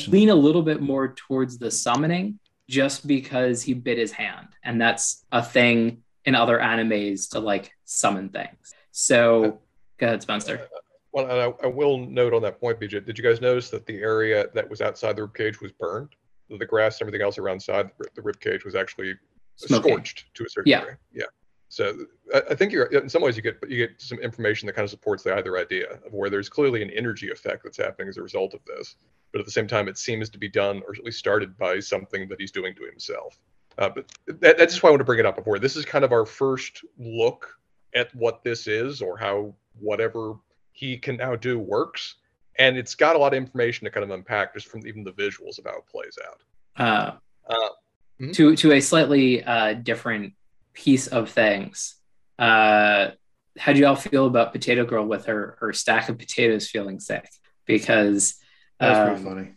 [0.09, 4.49] lean a little bit more towards the summoning just because he bit his hand.
[4.65, 8.75] And that's a thing in other animes to like summon things.
[8.91, 9.61] So
[9.99, 10.69] go ahead, Spencer.
[11.13, 13.87] well and I, I will note on that point bj did you guys notice that
[13.87, 16.11] the area that was outside the rib cage was burned
[16.51, 19.15] the, the grass and everything else around side the rib cage was actually
[19.57, 19.93] Smoking.
[19.93, 20.81] scorched to a certain Yeah.
[20.81, 20.95] degree.
[21.15, 21.25] Yeah.
[21.69, 21.97] So
[22.35, 24.85] I, I think you're in some ways you get you get some information that kind
[24.85, 28.19] of supports the either idea of where there's clearly an energy effect that's happening as
[28.19, 28.97] a result of this,
[29.33, 31.81] but at the same time it seems to be done or at least started by
[31.81, 33.41] something that he's doing to himself.
[33.79, 35.59] Uh, but that, that's just why I want to bring it up before.
[35.59, 37.49] This is kind of our first look
[37.95, 40.35] at what this is or how whatever
[40.73, 42.17] he can now do works.
[42.59, 45.13] And it's got a lot of information to kind of unpack just from even the
[45.13, 46.41] visuals of how it plays out.
[46.77, 47.17] Uh,
[47.49, 47.69] Uh,
[48.21, 48.35] mhm.
[48.35, 50.35] to to a slightly uh, different
[50.73, 51.97] piece of things.
[52.39, 53.11] Uh,
[53.59, 57.29] how do y'all feel about Potato Girl with her her stack of potatoes feeling sick?
[57.67, 58.35] Because
[58.81, 59.53] That's um, pretty funny.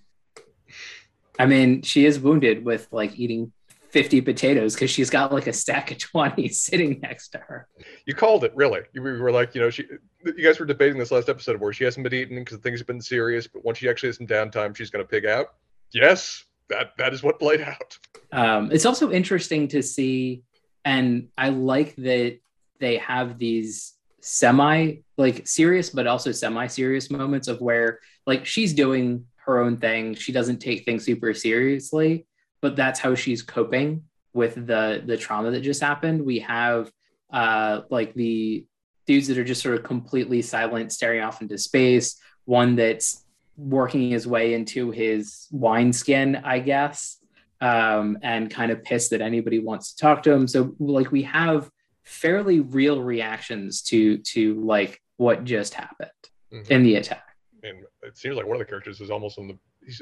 [1.37, 3.51] I mean, she is wounded with like eating
[3.91, 7.67] 50 potatoes because she's got like a stack of 20 sitting next to her.
[8.05, 8.81] You called it, really.
[8.93, 9.85] You were like, you know, she.
[10.25, 12.79] You guys were debating this last episode of where she hasn't been eating because things
[12.79, 15.47] have been serious, but once she actually has some downtime, she's going to pig out.
[15.93, 17.97] Yes, that that is what played out.
[18.31, 20.43] Um, it's also interesting to see,
[20.83, 22.39] and I like that
[22.79, 28.73] they have these semi like serious, but also semi serious moments of where like she's
[28.73, 30.15] doing her own thing.
[30.15, 32.27] She doesn't take things super seriously,
[32.61, 36.23] but that's how she's coping with the the trauma that just happened.
[36.25, 36.91] We have
[37.31, 38.65] uh like the
[39.07, 42.19] dudes that are just sort of completely silent, staring off into space.
[42.45, 43.25] One that's
[43.57, 47.17] working his way into his wineskin, I guess,
[47.59, 50.47] um, and kind of pissed that anybody wants to talk to him.
[50.47, 51.69] So like we have
[52.03, 56.09] fairly real reactions to to like what just happened
[56.51, 56.69] Mhm.
[56.71, 57.25] in the attack.
[57.61, 59.57] And it seems like one of the characters is almost on the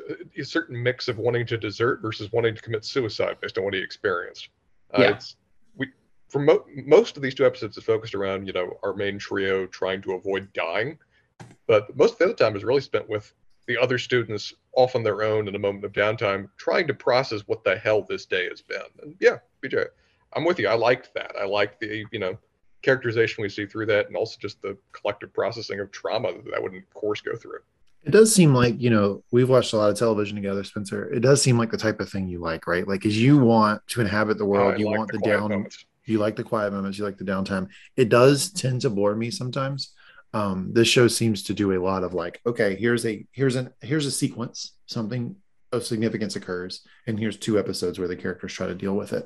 [0.09, 3.63] a, a certain mix of wanting to desert versus wanting to commit suicide based on
[3.63, 4.49] what he experienced.
[4.93, 5.09] Uh, Yeah.
[5.11, 5.35] It's,
[5.75, 5.87] we
[6.29, 9.65] for mo- most of these two episodes is focused around you know our main trio
[9.67, 10.97] trying to avoid dying,
[11.67, 13.33] but most of the other time is really spent with
[13.67, 17.41] the other students off on their own in a moment of downtime, trying to process
[17.47, 18.79] what the hell this day has been.
[19.01, 19.85] And yeah, BJ,
[20.33, 20.67] I'm with you.
[20.67, 21.33] I liked that.
[21.39, 22.37] I liked the you know
[22.81, 26.63] characterization we see through that, and also just the collective processing of trauma that that
[26.63, 27.59] would of course go through.
[28.07, 31.11] It does seem like, you know, we've watched a lot of television together, Spencer.
[31.11, 32.87] It does seem like the type of thing you like, right?
[32.87, 35.49] Like, as you want to inhabit the world, I you like want the, quiet down,
[35.49, 35.85] moments.
[36.05, 37.67] you like the quiet moments, you like the downtime.
[37.97, 39.93] It does tend to bore me sometimes.
[40.33, 43.73] Um, this show seems to do a lot of like, okay, here's a here's an
[43.81, 45.35] here's a sequence, something
[45.73, 49.25] of significance occurs, and here's two episodes where the characters try to deal with it.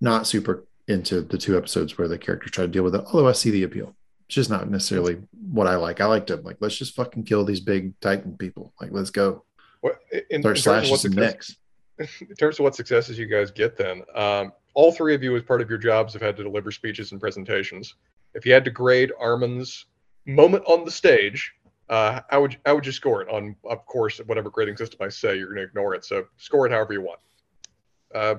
[0.00, 3.28] Not super into the two episodes where the characters try to deal with it, although
[3.28, 3.94] I see the appeal.
[4.32, 5.18] It's just not necessarily
[5.50, 6.00] what I like.
[6.00, 8.72] I like to like let's just fucking kill these big Titan people.
[8.80, 9.44] Like let's go.
[9.82, 11.56] What, in, Start in terms of slashing what some success,
[11.98, 12.20] necks.
[12.30, 15.42] in terms of what successes you guys get, then um, all three of you, as
[15.42, 17.96] part of your jobs, have had to deliver speeches and presentations.
[18.32, 19.84] If you had to grade Armin's
[20.24, 21.52] moment on the stage,
[21.90, 23.28] uh, how would how would you score it?
[23.28, 26.06] On of course, whatever grading system I say, you're going to ignore it.
[26.06, 27.20] So score it however you want.
[28.14, 28.36] Uh,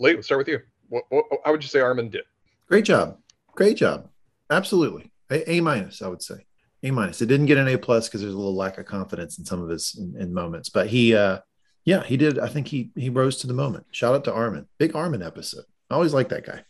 [0.00, 0.58] Lee, let's start with you.
[0.88, 2.24] What, what, how would you say Armin did?
[2.66, 3.18] Great job.
[3.54, 4.08] Great job.
[4.50, 5.12] Absolutely.
[5.30, 6.46] A, a minus, I would say.
[6.82, 7.20] A minus.
[7.22, 9.62] It didn't get an A plus because there's a little lack of confidence in some
[9.62, 10.68] of his in, in moments.
[10.68, 11.38] But he uh
[11.84, 12.38] yeah, he did.
[12.38, 13.86] I think he he rose to the moment.
[13.92, 14.66] Shout out to Armin.
[14.78, 15.64] Big Armin episode.
[15.90, 16.62] I always like that guy.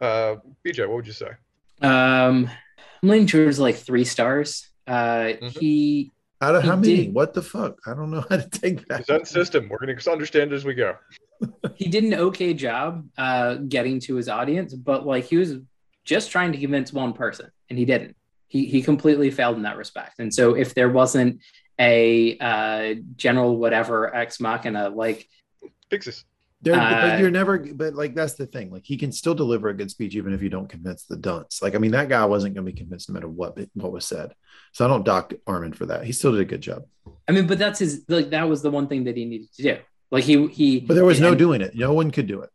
[0.00, 1.30] Uh, BJ, what would you say?
[1.82, 2.48] Um,
[3.02, 4.68] I'm leaning towards like three stars.
[4.86, 5.58] Uh, Mhm.
[5.58, 6.96] he Out of He how many?
[7.06, 7.78] did- What the fuck?
[7.86, 9.06] I don't know how to take that.
[9.06, 9.68] Present system.
[9.68, 10.96] We're going to understand as we go.
[11.74, 15.54] he did an okay job uh getting to his audience, but like he was
[16.06, 18.16] just trying to convince one person, and he didn't.
[18.48, 20.18] He he completely failed in that respect.
[20.20, 21.42] And so if there wasn't
[21.78, 25.28] a uh general whatever ex machina like
[25.90, 26.24] Pixis.
[26.62, 27.58] There, Uh, but you're never.
[27.58, 28.70] But like that's the thing.
[28.70, 31.60] Like he can still deliver a good speech even if you don't convince the dunce.
[31.60, 34.06] Like I mean, that guy wasn't going to be convinced no matter what what was
[34.06, 34.32] said.
[34.72, 36.04] So I don't dock Armin for that.
[36.04, 36.84] He still did a good job.
[37.28, 39.62] I mean, but that's his like that was the one thing that he needed to
[39.62, 39.76] do.
[40.10, 41.74] Like he he But there was no and- doing it.
[41.74, 42.50] No one could do it.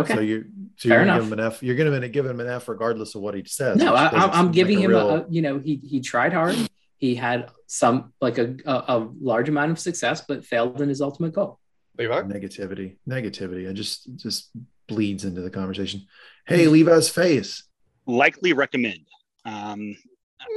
[0.00, 0.14] Okay.
[0.14, 0.44] So you're
[0.76, 1.22] so Fair you're gonna enough.
[1.22, 1.62] give him an F.
[1.62, 3.76] You're gonna give him an F regardless of what he says.
[3.78, 6.32] no, I, I'm, I'm giving like him real- a, a you know he he tried
[6.32, 6.56] hard.
[6.98, 11.00] He had some like a, a a large amount of success, but failed in his
[11.00, 11.58] ultimate goal.
[11.98, 12.22] Levi?
[12.22, 12.96] negativity.
[13.08, 13.66] Negativity.
[13.68, 14.50] It just just
[14.86, 16.06] bleeds into the conversation.
[16.46, 17.64] Hey, Levi's face.
[18.06, 19.00] Likely recommend.
[19.44, 19.96] Um,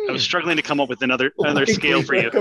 [0.08, 2.30] I was struggling to come up with another another scale for you.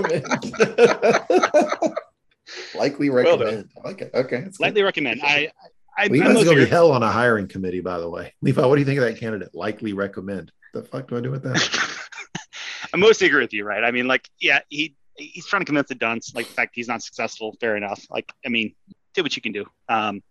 [2.75, 3.69] Likely recommend.
[3.85, 4.11] I like it.
[4.15, 4.41] Okay.
[4.41, 4.65] that's good.
[4.65, 5.21] Likely recommend.
[5.23, 5.51] I,
[5.99, 8.33] I I'm Levi's gonna be hell on a hiring committee, by the way.
[8.43, 9.53] Levi, what do you think of that candidate?
[9.55, 10.53] Likely recommend.
[10.73, 11.99] The fuck do I do with that?
[12.95, 13.83] I'm most eager with you, right?
[13.83, 16.87] I mean, like, yeah, he he's trying to convince the dunce, like the fact he's
[16.89, 17.57] not successful.
[17.61, 18.07] Fair enough.
[18.09, 18.75] Like, I mean,
[19.15, 19.67] do what you can do.
[19.89, 20.23] Um,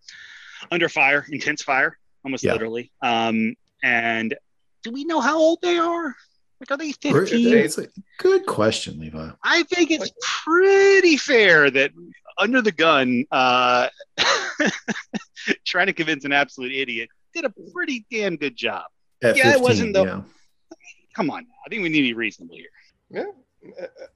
[0.71, 2.53] under fire, intense fire, almost Yeah.
[2.53, 2.91] literally.
[3.01, 4.33] Um, and
[4.83, 6.15] do we know how old they are?
[6.59, 7.57] Like, are they 15?
[7.57, 9.29] It's a good question, Levi.
[9.43, 10.11] I think it's
[10.43, 11.91] pretty fair that
[12.37, 13.89] under the gun, uh,
[15.65, 18.83] trying to convince an absolute idiot did a pretty damn good job.
[19.23, 20.21] At Yeah, it wasn't the- yeah.
[21.15, 21.55] Come on, now.
[21.65, 22.69] I think we need to be reasonable here.
[23.09, 23.25] Yeah.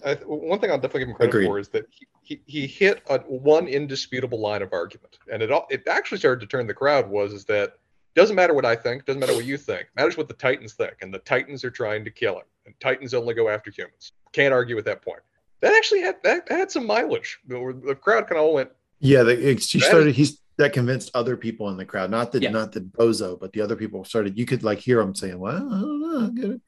[0.06, 1.46] I, I, one thing I'll definitely give him credit Agreed.
[1.48, 5.52] for is that he, he, he hit a, one indisputable line of argument, and it
[5.52, 7.74] all, it actually started to turn the crowd was is that
[8.16, 10.96] doesn't matter what I think, doesn't matter what you think, matters what the Titans think,
[11.02, 14.12] and the Titans are trying to kill him, and Titans only go after humans.
[14.34, 15.20] Can't argue with that point.
[15.62, 17.40] That actually had that, had some mileage.
[17.48, 20.16] The, crowd kind of all went, Yeah, the, she started.
[20.16, 22.52] He's that convinced other people in the crowd, not the Yeah.
[22.52, 24.38] not the bozo, but the other people started.
[24.38, 26.60] You could like hear them saying, "Well, I don't know,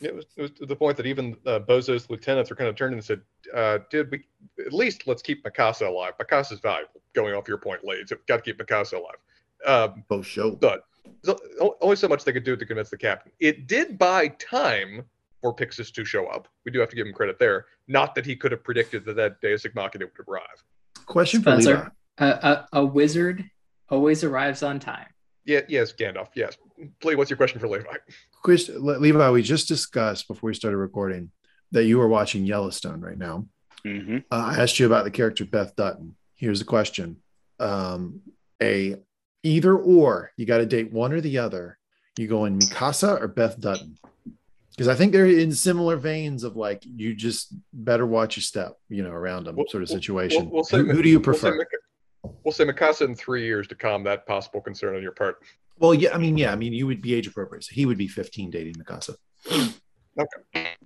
[0.00, 2.76] it." was, it was to the point that even uh, Bozo's lieutenants were kind of
[2.76, 3.20] turned and said,
[3.54, 4.24] uh, "Did we
[4.64, 6.14] at least let's keep Mikasa alive?
[6.18, 9.16] Mikasa's valuable." Going off your point, Lee, so got to keep Mikasa alive.
[9.66, 10.52] Um, Both show.
[10.52, 10.84] but
[11.82, 13.32] only so much they could do to convince the captain.
[13.40, 15.04] It did buy time
[15.40, 16.48] for Pixis to show up.
[16.64, 17.66] We do have to give him credit there.
[17.88, 20.64] Not that he could have predicted that that Deus Ex Machina would arrive.
[21.06, 21.88] Question for Levi.
[22.18, 23.48] A, a, a wizard
[23.88, 25.06] always arrives on time.
[25.44, 26.28] Yeah, yes, Gandalf.
[26.34, 26.56] Yes.
[27.02, 27.84] Lee, what's your question for Levi?
[28.42, 31.30] Chris, Le- Levi, we just discussed before we started recording
[31.72, 33.46] that you are watching Yellowstone right now.
[33.84, 34.18] Mm-hmm.
[34.30, 36.14] Uh, I asked you about the character Beth Dutton.
[36.36, 37.16] Here's the question:
[37.58, 38.20] um,
[38.62, 38.96] A,
[39.42, 40.32] either or.
[40.36, 41.78] You got to date one or the other.
[42.18, 43.96] You go in Mikasa or Beth Dutton?
[44.70, 48.76] Because I think they're in similar veins of like you just better watch your step,
[48.88, 50.44] you know, around them We'll- sort of situation.
[50.44, 51.56] we'll- we'll say who, who do you We'll say, prefer?
[51.58, 55.42] Mik- we'll say Mikasa in three years to calm that possible concern on your part.
[55.78, 57.64] Well, yeah, I mean, yeah, I mean, you would be age appropriate.
[57.64, 59.16] So he would be 15 dating Mikasa.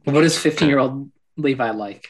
[0.04, 2.06] What does 15 year old Levi like?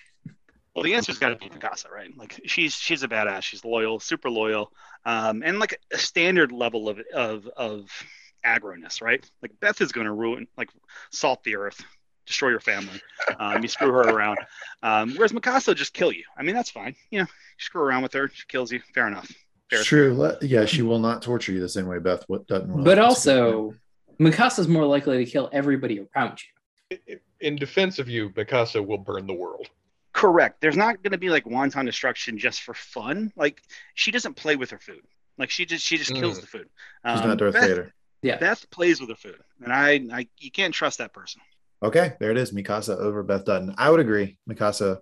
[0.74, 2.10] Well, the answer's got to be Mikasa, right?
[2.16, 3.42] Like she's she's a badass.
[3.42, 4.72] She's loyal, super loyal,
[5.04, 7.90] um, and like a standard level of of of
[8.42, 9.24] aggroness, right?
[9.40, 10.70] Like Beth is going to ruin, like
[11.10, 11.82] salt the earth,
[12.26, 13.00] destroy your family.
[13.38, 14.38] Um, you screw her around,
[14.82, 16.24] um, whereas Mikasa will just kill you.
[16.37, 16.96] I mean, that's fine.
[17.10, 18.80] You know, you screw around with her, she kills you.
[18.94, 19.30] Fair enough.
[19.70, 20.14] Fair is True.
[20.14, 22.84] Le- Yeah, she will not torture you the same way Beth what Dutton will.
[22.84, 23.54] But That's a good point.
[23.54, 23.74] also,
[24.44, 26.40] Mikasa's more likely to kill everybody around
[26.90, 26.98] you.
[27.40, 29.68] In defense of you, Mikasa will burn the world.
[30.14, 30.61] Correct.
[30.62, 33.33] There's not going to be like wanton destruction just for fun.
[33.37, 33.61] Like
[33.94, 35.03] she doesn't play with her food.
[35.37, 36.40] Like she just she just kills Mm.
[36.42, 36.68] the food.
[37.07, 37.92] she's Um, not Darth Beth, Vader.
[38.22, 38.38] Yeah.
[38.38, 41.42] Beth plays with her food, and I, I you can't trust that person.
[41.83, 42.53] Okay, there it is.
[42.53, 43.74] Mikasa over Beth Dutton.
[43.77, 44.38] I would agree.
[44.48, 45.00] Mikasa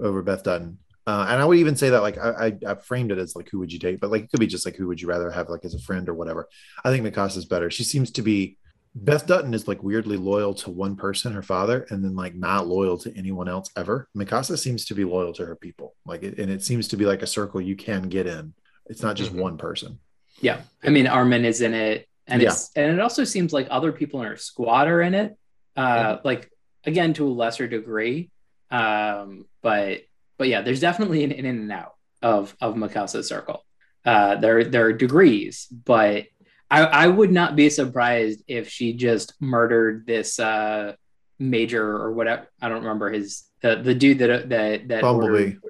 [0.00, 0.78] over Beth Dutton.
[1.06, 3.50] Uh, and I would even say that like I, I I framed it as like
[3.50, 5.30] who would you date, but like it could be just like who would you rather
[5.30, 6.48] have like as a friend or whatever.
[6.82, 7.70] I think Mikasa's better.
[7.70, 8.56] She seems to be
[8.96, 12.68] Beth Dutton is like weirdly loyal to one person, her father, and then like not
[12.68, 14.08] loyal to anyone else ever.
[14.16, 17.04] Mikasa seems to be loyal to her people, like, it, and it seems to be
[17.04, 18.54] like a circle you can get in.
[18.86, 19.40] It's not just mm-hmm.
[19.40, 19.98] one person.
[20.40, 22.48] Yeah, I mean, Armin is in it, and yeah.
[22.48, 25.36] it's and it also seems like other people in her squad are in it.
[25.76, 26.50] Uh, like
[26.84, 28.30] again, to a lesser degree,
[28.70, 30.02] um, but
[30.38, 33.64] but yeah, there's definitely an in and out of of Mikasa's circle.
[34.04, 36.26] Uh, there there are degrees, but
[36.74, 40.94] I, I would not be surprised if she just murdered this uh,
[41.38, 42.48] major or whatever.
[42.60, 45.32] I don't remember his the, the dude that that that Bumblebee.
[45.32, 45.60] Ordered,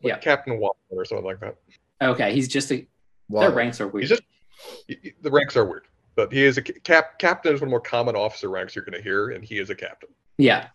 [0.00, 1.56] yeah, Captain Walker or something like that.
[2.00, 2.86] Okay, he's just a.
[3.28, 4.08] Their ranks are weird.
[4.08, 4.22] He's just
[5.20, 7.18] the ranks are weird, but he is a cap.
[7.18, 9.58] Captain is one of the more common officer ranks you're going to hear, and he
[9.58, 10.08] is a captain.
[10.38, 10.68] Yeah,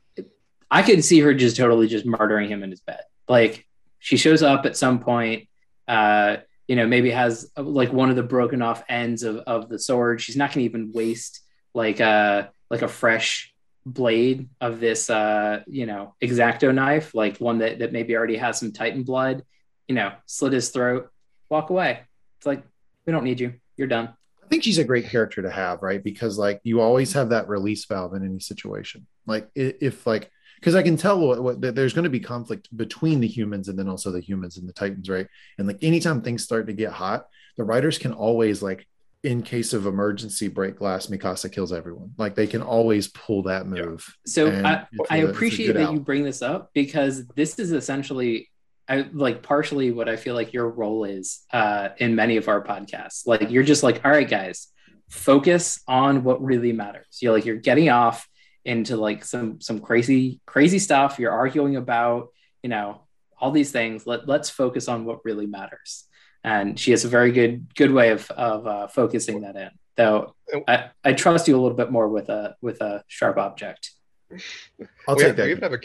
[0.69, 3.01] I could see her just totally just murdering him in his bed.
[3.27, 3.65] Like
[3.97, 5.47] she shows up at some point.
[5.87, 9.79] Uh, you know, maybe has like one of the broken off ends of, of the
[9.79, 10.21] sword.
[10.21, 11.41] She's not going to even waste
[11.73, 13.53] like a uh, like a fresh
[13.85, 18.59] blade of this uh you know exacto knife like one that that maybe already has
[18.59, 19.43] some titan blood.
[19.87, 21.09] You know slit his throat
[21.49, 22.01] walk away.
[22.37, 22.63] It's like
[23.05, 23.53] we don't need you.
[23.75, 24.13] You're done.
[24.43, 26.03] I think she's a great character to have right?
[26.03, 29.07] Because like you always have that release valve in any situation.
[29.25, 30.31] Like if like
[30.63, 33.77] because I can tell what, what there's going to be conflict between the humans and
[33.77, 35.27] then also the humans and the Titans, right?
[35.57, 38.87] And like anytime things start to get hot, the writers can always like
[39.23, 43.65] in case of emergency break glass mikasa kills everyone like they can always pull that
[43.65, 44.29] move yeah.
[44.29, 45.93] so i, I appreciate that out.
[45.93, 48.49] you bring this up because this is essentially
[48.85, 52.61] I like partially what I feel like your role is uh, in many of our
[52.61, 53.25] podcasts.
[53.25, 54.67] Like you're just like, all right, guys,
[55.09, 57.19] focus on what really matters.
[57.21, 58.27] You're like you're getting off
[58.65, 62.29] into like some some crazy crazy stuff you're arguing about
[62.61, 63.01] you know
[63.39, 64.07] all these things.
[64.07, 66.05] Let, let's focus on what really matters.
[66.45, 69.69] And she has a very good good way of of uh, focusing that in.
[69.95, 70.35] Though
[70.67, 73.91] I, I trust you a little bit more with a with a sharp object.
[74.31, 75.45] I'll we take have, that.
[75.45, 75.77] we even have a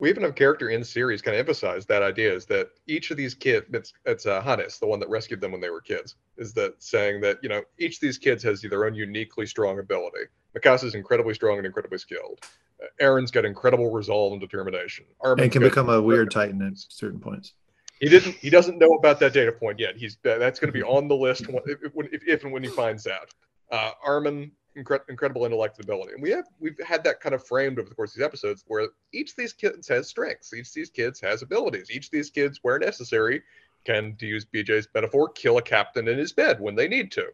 [0.00, 3.10] we even have a character in series kind of emphasize that idea is that each
[3.10, 5.80] of these kids it's it's uh, Hannes, the one that rescued them when they were
[5.80, 9.46] kids is that saying that you know each of these kids has their own uniquely
[9.46, 12.40] strong ability Mikasa is incredibly strong and incredibly skilled.
[12.82, 15.04] Uh, Eren's got incredible resolve and determination.
[15.20, 17.54] Armin's and can become a weird titan at certain points.
[18.00, 18.34] He didn't.
[18.36, 19.96] He doesn't know about that data point yet.
[19.96, 23.06] He's that's going to be on the list if, if, if and when he finds
[23.06, 23.30] out.
[23.70, 27.46] Uh, Armin, incre- incredible intellect and ability, and we have we've had that kind of
[27.46, 30.68] framed over the course of these episodes, where each of these kids has strengths, each
[30.68, 33.42] of these kids has abilities, each of these kids, where necessary,
[33.84, 37.26] can, to use BJ's metaphor, kill a captain in his bed when they need to.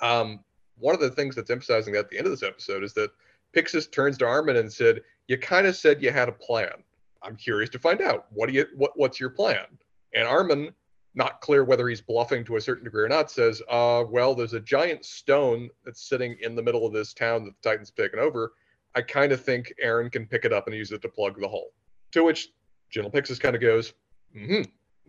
[0.00, 0.40] Um,
[0.78, 3.10] one of the things that's emphasizing at the end of this episode is that
[3.54, 6.82] Pixis turns to Armin and said, "You kind of said you had a plan.
[7.22, 8.26] I'm curious to find out.
[8.30, 9.66] What do you what what's your plan?"
[10.14, 10.74] And Armin,
[11.14, 14.54] not clear whether he's bluffing to a certain degree or not, says, "Uh, well, there's
[14.54, 18.04] a giant stone that's sitting in the middle of this town that the Titans have
[18.04, 18.52] taken over.
[18.94, 21.48] I kind of think Eren can pick it up and use it to plug the
[21.48, 21.72] hole."
[22.12, 22.52] To which
[22.90, 23.94] General Pixis kind of goes,
[24.32, 24.62] "Hmm."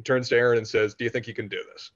[0.04, 1.92] Turns to Eren and says, "Do you think you can do this?"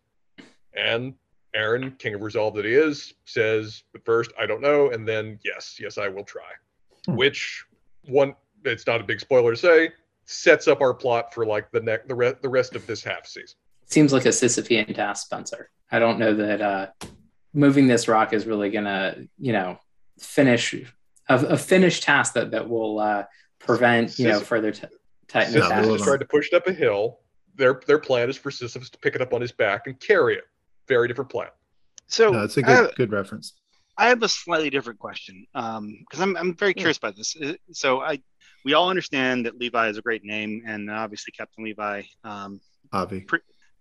[0.73, 1.15] And
[1.55, 4.91] Eren, king of resolve that he is, says, but first, I don't know.
[4.91, 6.51] And then, yes, yes, I will try.
[7.05, 7.15] Hmm.
[7.15, 7.65] Which
[8.05, 9.91] one, it's not a big spoiler to say,
[10.25, 13.25] sets up our plot for like the next, the, re- the rest of this half
[13.25, 13.57] season.
[13.89, 15.69] Seems like a Sisyphean task, Spencer.
[15.91, 16.87] I don't know that uh,
[17.53, 19.79] moving this rock is really going to, you know,
[20.19, 20.73] finish
[21.27, 23.23] a, a finished task that, that will uh,
[23.59, 24.87] prevent, you know, further t-
[25.27, 27.19] Titan Sisyphus tried to push it up a hill.
[27.55, 30.35] Their, their plan is for Sisyphus to pick it up on his back and carry
[30.35, 30.43] it
[30.89, 31.47] very different plan.
[32.07, 33.53] So no, it's a good have, good reference.
[33.97, 37.37] I have a slightly different question because um, I'm I'm very curious about this.
[37.37, 38.19] Uh, so I
[38.65, 42.59] we all understand that Levi is a great name, and obviously Captain Levi, um,
[42.91, 43.39] Avi, pre-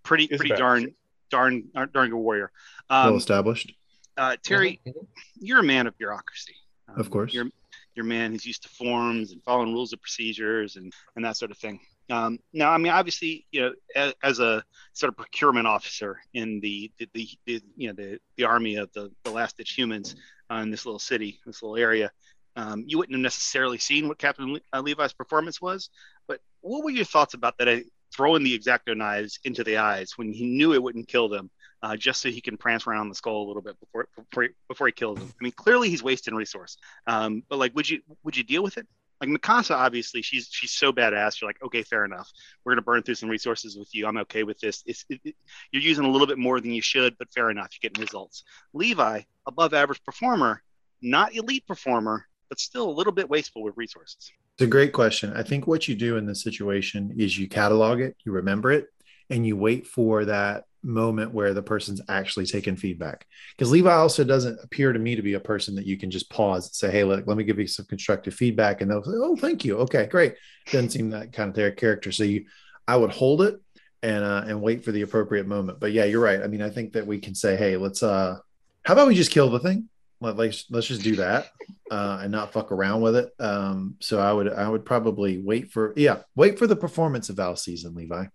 [0.09, 0.95] pretty pretty darn
[1.31, 2.51] darn darn good warrior.
[2.89, 3.73] Um, well established.
[4.17, 4.99] Uh, Terry, mm-hmm.
[5.39, 6.55] you're a man of bureaucracy.
[6.89, 7.33] Um, of course.
[7.33, 7.47] You're
[7.95, 11.37] you're a man who's used to forms and following rules of procedures and and that
[11.37, 11.79] sort of thing.
[12.11, 16.59] Um, now, I mean, obviously, you know, as, as, a sort of procurement officer in
[16.61, 20.17] the, the, the, the you know the, the army of the, the last ditch humans
[20.51, 22.11] uh, in this little city, this little area,
[22.57, 25.91] um, you wouldn't have necessarily seen what Captain Le- uh, Levi's performance was.
[26.27, 27.85] But what were your thoughts about that?
[28.15, 31.51] Throwing the exacto knives into the eyes when he knew it wouldn't kill them,
[31.83, 34.49] uh, just so he can prance around the skull a little bit before before he,
[34.69, 35.29] before he kills them.
[35.29, 36.79] I mean, clearly he's wasting resource.
[37.07, 38.87] Um, but like, would you would you deal with it?
[39.21, 41.41] like Mikasa, obviously, she's she's so badass.
[41.41, 42.31] You're like, okay, fair enough.
[42.65, 44.07] We're gonna burn through some resources with you.
[44.07, 44.83] I'm okay with this.
[44.87, 45.35] It, it,
[45.73, 47.71] you're using a little bit more than you should, but fair enough.
[47.73, 48.45] You're getting results.
[48.73, 50.63] Levi, above average performer,
[51.03, 54.31] not elite performer, but still a little bit wasteful with resources.
[54.59, 55.33] It's a great question.
[55.37, 58.89] I think what you do in this situation is you catalog it, you remember it,
[59.31, 63.25] and you wait for that moment where the person's actually taking feedback.
[63.57, 66.29] Because Levi also doesn't appear to me to be a person that you can just
[66.29, 69.13] pause and say, "Hey, look, let me give you some constructive feedback," and they'll say,
[69.15, 69.79] "Oh, thank you.
[69.79, 70.35] Okay, great."
[70.73, 72.11] Doesn't seem that kind of their character.
[72.11, 72.47] So you,
[72.89, 73.61] I would hold it
[74.03, 75.79] and uh, and wait for the appropriate moment.
[75.79, 76.43] But yeah, you're right.
[76.43, 78.39] I mean, I think that we can say, "Hey, let's uh,
[78.83, 79.89] how about we just kill the thing?"
[80.21, 81.51] Let, let's let's just do that
[81.91, 83.31] uh, and not fuck around with it.
[83.39, 87.39] Um, so I would I would probably wait for yeah wait for the performance of
[87.39, 88.27] our season, Levi.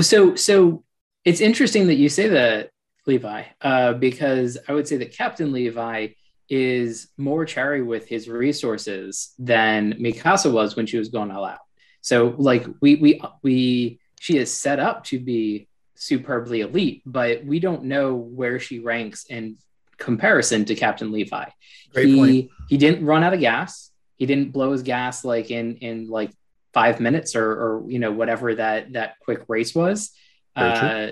[0.00, 0.84] so so
[1.24, 2.70] it's interesting that you say that,
[3.06, 6.08] Levi, uh, because I would say that Captain Levi
[6.48, 11.60] is more chary with his resources than Mikasa was when she was going all out.
[12.00, 17.60] So like we we we she is set up to be superbly elite, but we
[17.60, 19.56] don't know where she ranks in
[19.98, 21.44] comparison to Captain Levi.
[21.92, 22.50] Great he point.
[22.68, 23.90] he didn't run out of gas.
[24.16, 26.32] He didn't blow his gas like in in like
[26.72, 30.10] five minutes or or you know whatever that that quick race was.
[30.56, 31.10] Uh,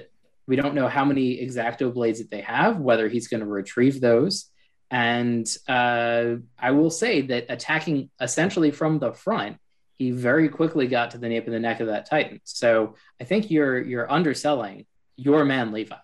[0.48, 4.00] we don't know how many exacto blades that they have, whether he's going to retrieve
[4.00, 4.50] those.
[4.90, 9.58] And uh, I will say that attacking essentially from the front,
[9.94, 12.40] he very quickly got to the nape of the neck of that Titan.
[12.44, 15.96] So I think you're you're underselling your man Levi.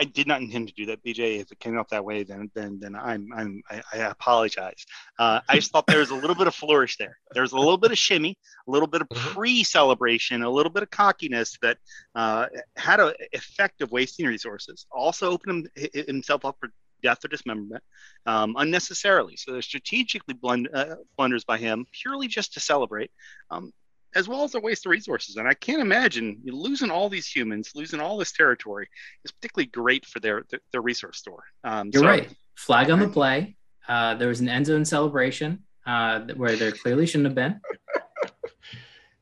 [0.00, 1.40] I did not intend to do that, BJ.
[1.40, 4.86] If it came up that way, then then then I'm I'm I, I apologize.
[5.18, 7.18] Uh, I just thought there was a little bit of flourish there.
[7.32, 9.28] There's a little bit of shimmy, a little bit of mm-hmm.
[9.34, 11.76] pre-celebration, a little bit of cockiness that
[12.14, 12.46] uh,
[12.76, 14.86] had an effect of wasting resources.
[14.90, 16.70] Also opened him, himself up for
[17.02, 17.82] death or dismemberment
[18.26, 19.36] um, unnecessarily.
[19.36, 23.10] So they're strategically blund- uh, blunders by him purely just to celebrate.
[23.50, 23.72] Um,
[24.14, 25.36] as well as a waste of resources.
[25.36, 28.88] And I can't imagine losing all these humans, losing all this territory
[29.24, 31.44] is particularly great for their their, their resource store.
[31.64, 32.34] Um, You're so, right.
[32.56, 33.56] Flag on the play.
[33.88, 37.60] Uh, there was an end zone celebration uh, where there clearly shouldn't have been.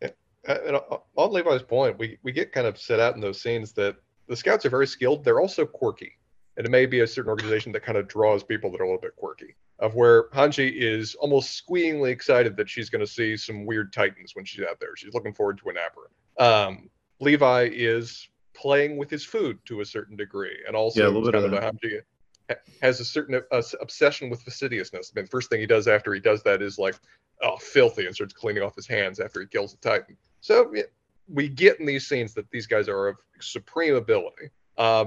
[0.49, 0.77] and
[1.17, 4.37] on Levi's point, we, we get kind of set out in those scenes that the
[4.37, 5.25] scouts are very skilled.
[5.25, 6.13] They're also quirky.
[6.57, 8.87] And it may be a certain organization that kind of draws people that are a
[8.87, 13.37] little bit quirky of where Hanji is almost squealingly excited that she's going to see
[13.37, 14.97] some weird titans when she's out there.
[14.97, 16.13] She's looking forward to an aberrant.
[16.39, 21.11] Um, Levi is playing with his food to a certain degree, and also yeah, a
[21.11, 22.01] little bit of Hanji
[22.83, 25.13] has a certain uh, obsession with fastidiousness.
[25.15, 26.95] I mean, first thing he does after he does that is like,
[27.43, 30.17] oh, filthy, and starts cleaning off his hands after he kills the Titan.
[30.41, 30.85] So yeah,
[31.29, 34.51] we get in these scenes that these guys are of supreme ability.
[34.77, 35.07] Uh,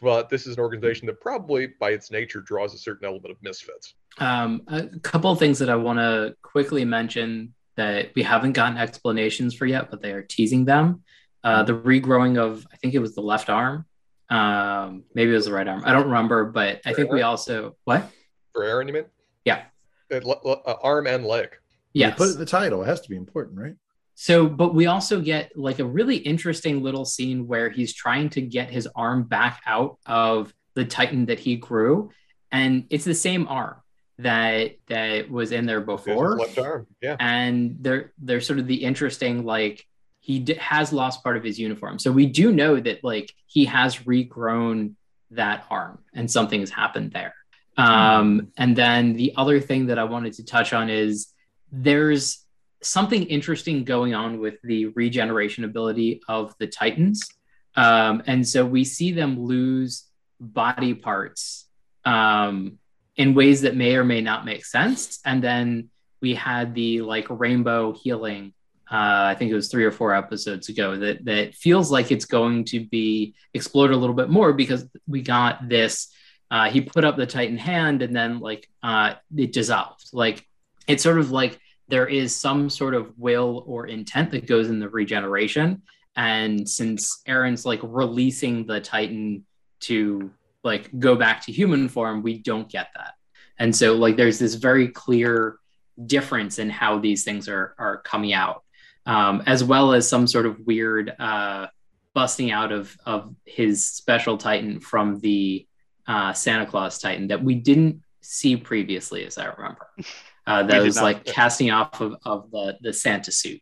[0.00, 3.40] but this is an organization that probably, by its nature, draws a certain element of
[3.40, 3.94] misfits.
[4.18, 8.76] Um, a couple of things that I want to quickly mention that we haven't gotten
[8.78, 11.02] explanations for yet, but they are teasing them.
[11.42, 13.86] Uh, the regrowing of, I think it was the left arm.
[14.28, 15.82] Um, maybe it was the right arm.
[15.84, 18.10] I don't remember, but I think we also what
[18.52, 19.04] for Eren, you mean?
[19.44, 19.64] Yeah,
[20.10, 21.50] uh, arm and leg.
[21.92, 22.82] Yeah, put it in the title.
[22.82, 23.74] It has to be important, right?
[24.14, 28.40] So, but we also get like a really interesting little scene where he's trying to
[28.40, 32.10] get his arm back out of the Titan that he grew,
[32.50, 33.81] and it's the same arm
[34.18, 36.38] that that was in there before.
[36.38, 37.16] Left arm, yeah.
[37.18, 39.86] And they're they're sort of the interesting like
[40.20, 43.64] he d- has lost part of his uniform, so we do know that like he
[43.66, 44.94] has regrown
[45.30, 47.34] that arm, and something has happened there.
[47.76, 51.32] Um, and then the other thing that I wanted to touch on is
[51.70, 52.44] there's
[52.82, 57.28] something interesting going on with the regeneration ability of the Titans.
[57.74, 60.04] Um, and so we see them lose
[60.38, 61.66] body parts
[62.04, 62.78] um,
[63.16, 65.20] in ways that may or may not make sense.
[65.24, 65.90] And then
[66.20, 68.54] we had the like rainbow healing.
[68.90, 72.24] Uh, I think it was three or four episodes ago that that feels like it's
[72.24, 76.12] going to be explored a little bit more because we got this.
[76.50, 80.10] Uh, he put up the Titan hand and then like uh, it dissolved.
[80.12, 80.46] Like
[80.86, 81.58] it's sort of like
[81.88, 85.82] there is some sort of will or intent that goes in the regeneration.
[86.16, 89.46] And since Eren's like releasing the Titan
[89.80, 90.30] to
[90.64, 93.14] like go back to human form, we don't get that.
[93.58, 95.58] And so like there's this very clear
[96.06, 98.64] difference in how these things are are coming out,
[99.06, 101.66] um, as well as some sort of weird uh,
[102.14, 105.66] busting out of of his special Titan from the
[106.06, 109.88] uh, Santa Claus Titan that we didn't see previously, as I remember.
[110.44, 113.60] Uh, that was like casting off of, of the the Santa suit.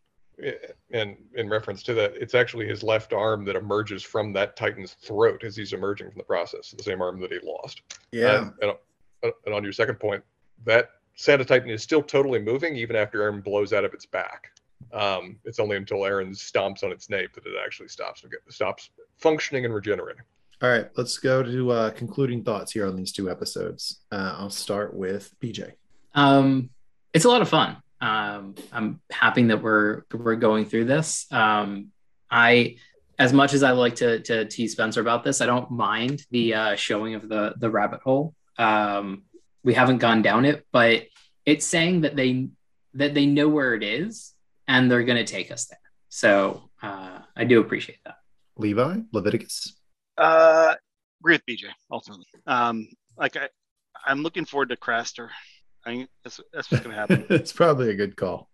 [0.91, 4.93] And in reference to that, it's actually his left arm that emerges from that Titan's
[4.93, 7.81] throat as he's emerging from the process, the same arm that he lost.
[8.11, 8.49] Yeah.
[8.61, 8.73] and,
[9.45, 10.23] and on your second point,
[10.65, 14.51] that Santa Titan is still totally moving even after Eren blows out of its back.
[14.93, 19.65] Um, it's only until Eren stomps on its nape that it actually stops stops functioning
[19.65, 20.23] and regenerating.
[20.61, 24.01] All right, let's go to uh, concluding thoughts here on these two episodes.
[24.11, 25.73] Uh, I'll start with BJ.
[26.13, 26.69] Um,
[27.13, 27.77] it's a lot of fun.
[28.01, 31.31] Um, I'm happy that we're we're going through this.
[31.31, 31.89] Um,
[32.29, 32.77] I
[33.19, 36.53] as much as I like to to tease Spencer about this, I don't mind the
[36.55, 38.33] uh, showing of the the rabbit hole.
[38.57, 39.23] Um,
[39.63, 41.03] we haven't gone down it, but
[41.45, 42.49] it's saying that they
[42.95, 44.33] that they know where it is
[44.67, 45.79] and they're going to take us there.
[46.09, 48.15] So uh, I do appreciate that.
[48.57, 49.75] Levi Leviticus.
[50.17, 50.75] Uh,
[51.21, 52.25] agree with BJ ultimately.
[52.47, 52.87] Um,
[53.17, 53.49] like I,
[54.05, 55.29] I'm looking forward to Craster.
[55.85, 57.25] I that's, that's what's going to happen.
[57.29, 58.49] it's probably a good call.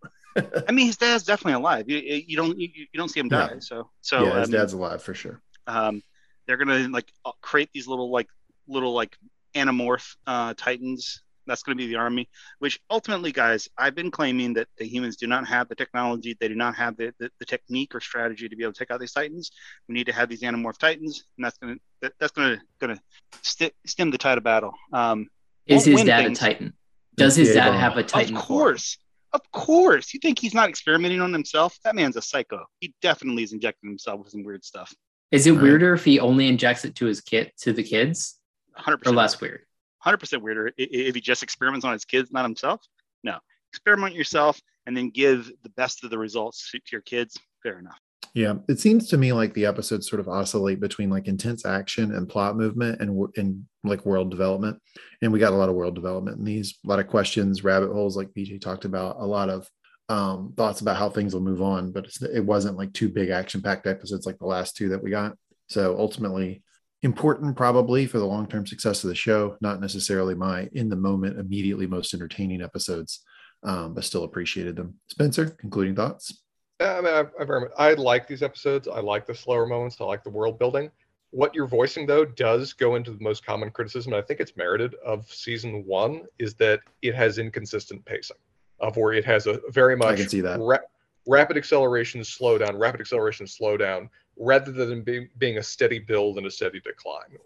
[0.67, 1.89] I mean, his dad's definitely alive.
[1.89, 3.51] You, you don't you, you don't see him die.
[3.53, 3.59] Yeah.
[3.59, 5.41] So so yeah, his um, dad's alive for sure.
[5.65, 6.03] Um,
[6.45, 8.27] they're gonna like uh, create these little like
[8.67, 9.17] little like
[9.55, 11.21] anamorph uh, titans.
[11.45, 12.27] That's going to be the army.
[12.59, 16.35] Which ultimately, guys, I've been claiming that the humans do not have the technology.
[16.37, 18.91] They do not have the, the, the technique or strategy to be able to take
[18.91, 19.51] out these titans.
[19.87, 22.61] We need to have these anamorph titans, and that's going to that, that's going to
[22.79, 23.01] going to
[23.43, 24.73] st- stem the tide of battle.
[24.91, 25.29] Um,
[25.65, 26.37] Is his dad things.
[26.37, 26.73] a titan?
[27.17, 28.37] Does his dad have a titan?
[28.37, 28.97] Of course.
[29.33, 30.13] Of course.
[30.13, 31.77] You think he's not experimenting on himself?
[31.83, 32.65] That man's a psycho.
[32.79, 34.93] He definitely is injecting himself with some weird stuff.
[35.31, 38.39] Is it weirder if he only injects it to his kid to the kids?
[38.79, 39.61] 100% or less weird.
[40.05, 42.81] 100% weirder if he just experiments on his kids, not himself.
[43.23, 43.37] No.
[43.73, 47.37] Experiment yourself and then give the best of the results to your kids.
[47.63, 47.99] Fair enough.
[48.33, 52.13] Yeah, it seems to me like the episodes sort of oscillate between like intense action
[52.13, 54.79] and plot movement and and like world development.
[55.21, 57.91] And we got a lot of world development in these, a lot of questions, rabbit
[57.91, 59.67] holes, like BJ talked about, a lot of
[60.09, 61.91] um, thoughts about how things will move on.
[61.91, 65.09] But it wasn't like two big action packed episodes like the last two that we
[65.09, 65.35] got.
[65.67, 66.63] So ultimately,
[67.03, 70.95] important probably for the long term success of the show, not necessarily my in the
[70.95, 73.21] moment, immediately most entertaining episodes,
[73.63, 74.95] um, but still appreciated them.
[75.09, 76.41] Spencer, concluding thoughts.
[76.79, 78.87] I mean, I, I, I like these episodes.
[78.87, 79.97] I like the slower moments.
[79.99, 80.91] I like the world building.
[81.31, 84.55] What you're voicing, though, does go into the most common criticism, and I think it's
[84.55, 88.37] merited of season one, is that it has inconsistent pacing,
[88.79, 90.59] of where it has a very much I can see that.
[90.59, 90.77] Ra-
[91.27, 96.37] rapid acceleration, slow down, rapid acceleration, slow down, rather than be, being a steady build
[96.37, 97.37] and a steady decline.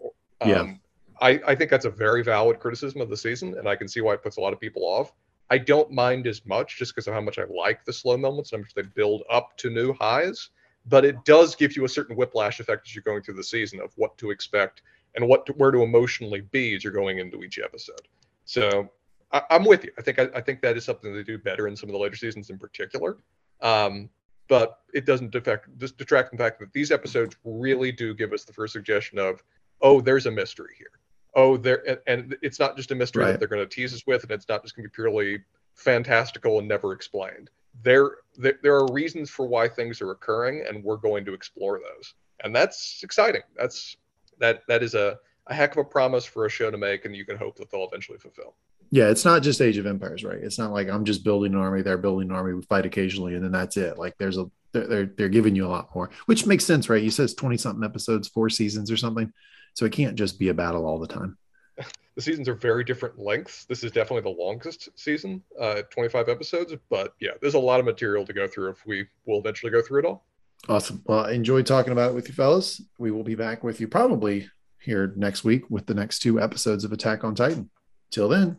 [0.42, 0.74] Um, yeah.
[1.20, 4.00] I, I think that's a very valid criticism of the season, and I can see
[4.00, 5.12] why it puts a lot of people off.
[5.52, 8.52] I don't mind as much just because of how much I like the slow moments
[8.52, 10.48] and how much they build up to new highs.
[10.86, 13.78] But it does give you a certain whiplash effect as you're going through the season
[13.78, 14.80] of what to expect
[15.14, 18.00] and what to, where to emotionally be as you're going into each episode.
[18.46, 18.88] So
[19.30, 19.90] I, am with you.
[19.98, 21.98] I think I, I, think that is something they do better in some of the
[21.98, 23.18] later seasons in particular.
[23.60, 24.08] Um,
[24.48, 28.44] but it doesn't defect, detract from the fact that these episodes really do give us
[28.44, 29.44] the first suggestion of,
[29.82, 31.01] oh, there's a mystery here
[31.34, 33.32] oh, there, and, and it's not just a mystery right.
[33.32, 35.40] that they're going to tease us with, and it's not just going to be purely
[35.74, 37.50] fantastical and never explained.
[37.82, 41.78] There, there, there are reasons for why things are occurring, and we're going to explore
[41.78, 42.14] those,
[42.44, 43.42] and that's exciting.
[43.56, 43.96] That's
[44.38, 45.18] that that is a
[45.48, 47.70] a heck of a promise for a show to make, and you can hope that
[47.70, 48.54] they'll eventually fulfill.
[48.90, 50.38] Yeah, it's not just Age of Empires, right?
[50.38, 53.34] It's not like I'm just building an army, they're building an army, we fight occasionally,
[53.34, 53.98] and then that's it.
[53.98, 57.02] Like there's a they're they're, they're giving you a lot more, which makes sense, right?
[57.02, 59.32] You says 20 something episodes, four seasons or something.
[59.74, 61.36] So it can't just be a battle all the time.
[62.14, 63.64] The seasons are very different lengths.
[63.64, 66.74] This is definitely the longest season, uh, 25 episodes.
[66.90, 69.80] But yeah, there's a lot of material to go through if we will eventually go
[69.80, 70.26] through it all.
[70.68, 71.02] Awesome.
[71.06, 72.82] Well, I enjoyed talking about it with you fellas.
[72.98, 76.84] We will be back with you probably here next week with the next two episodes
[76.84, 77.70] of Attack on Titan.
[78.10, 78.58] Till then.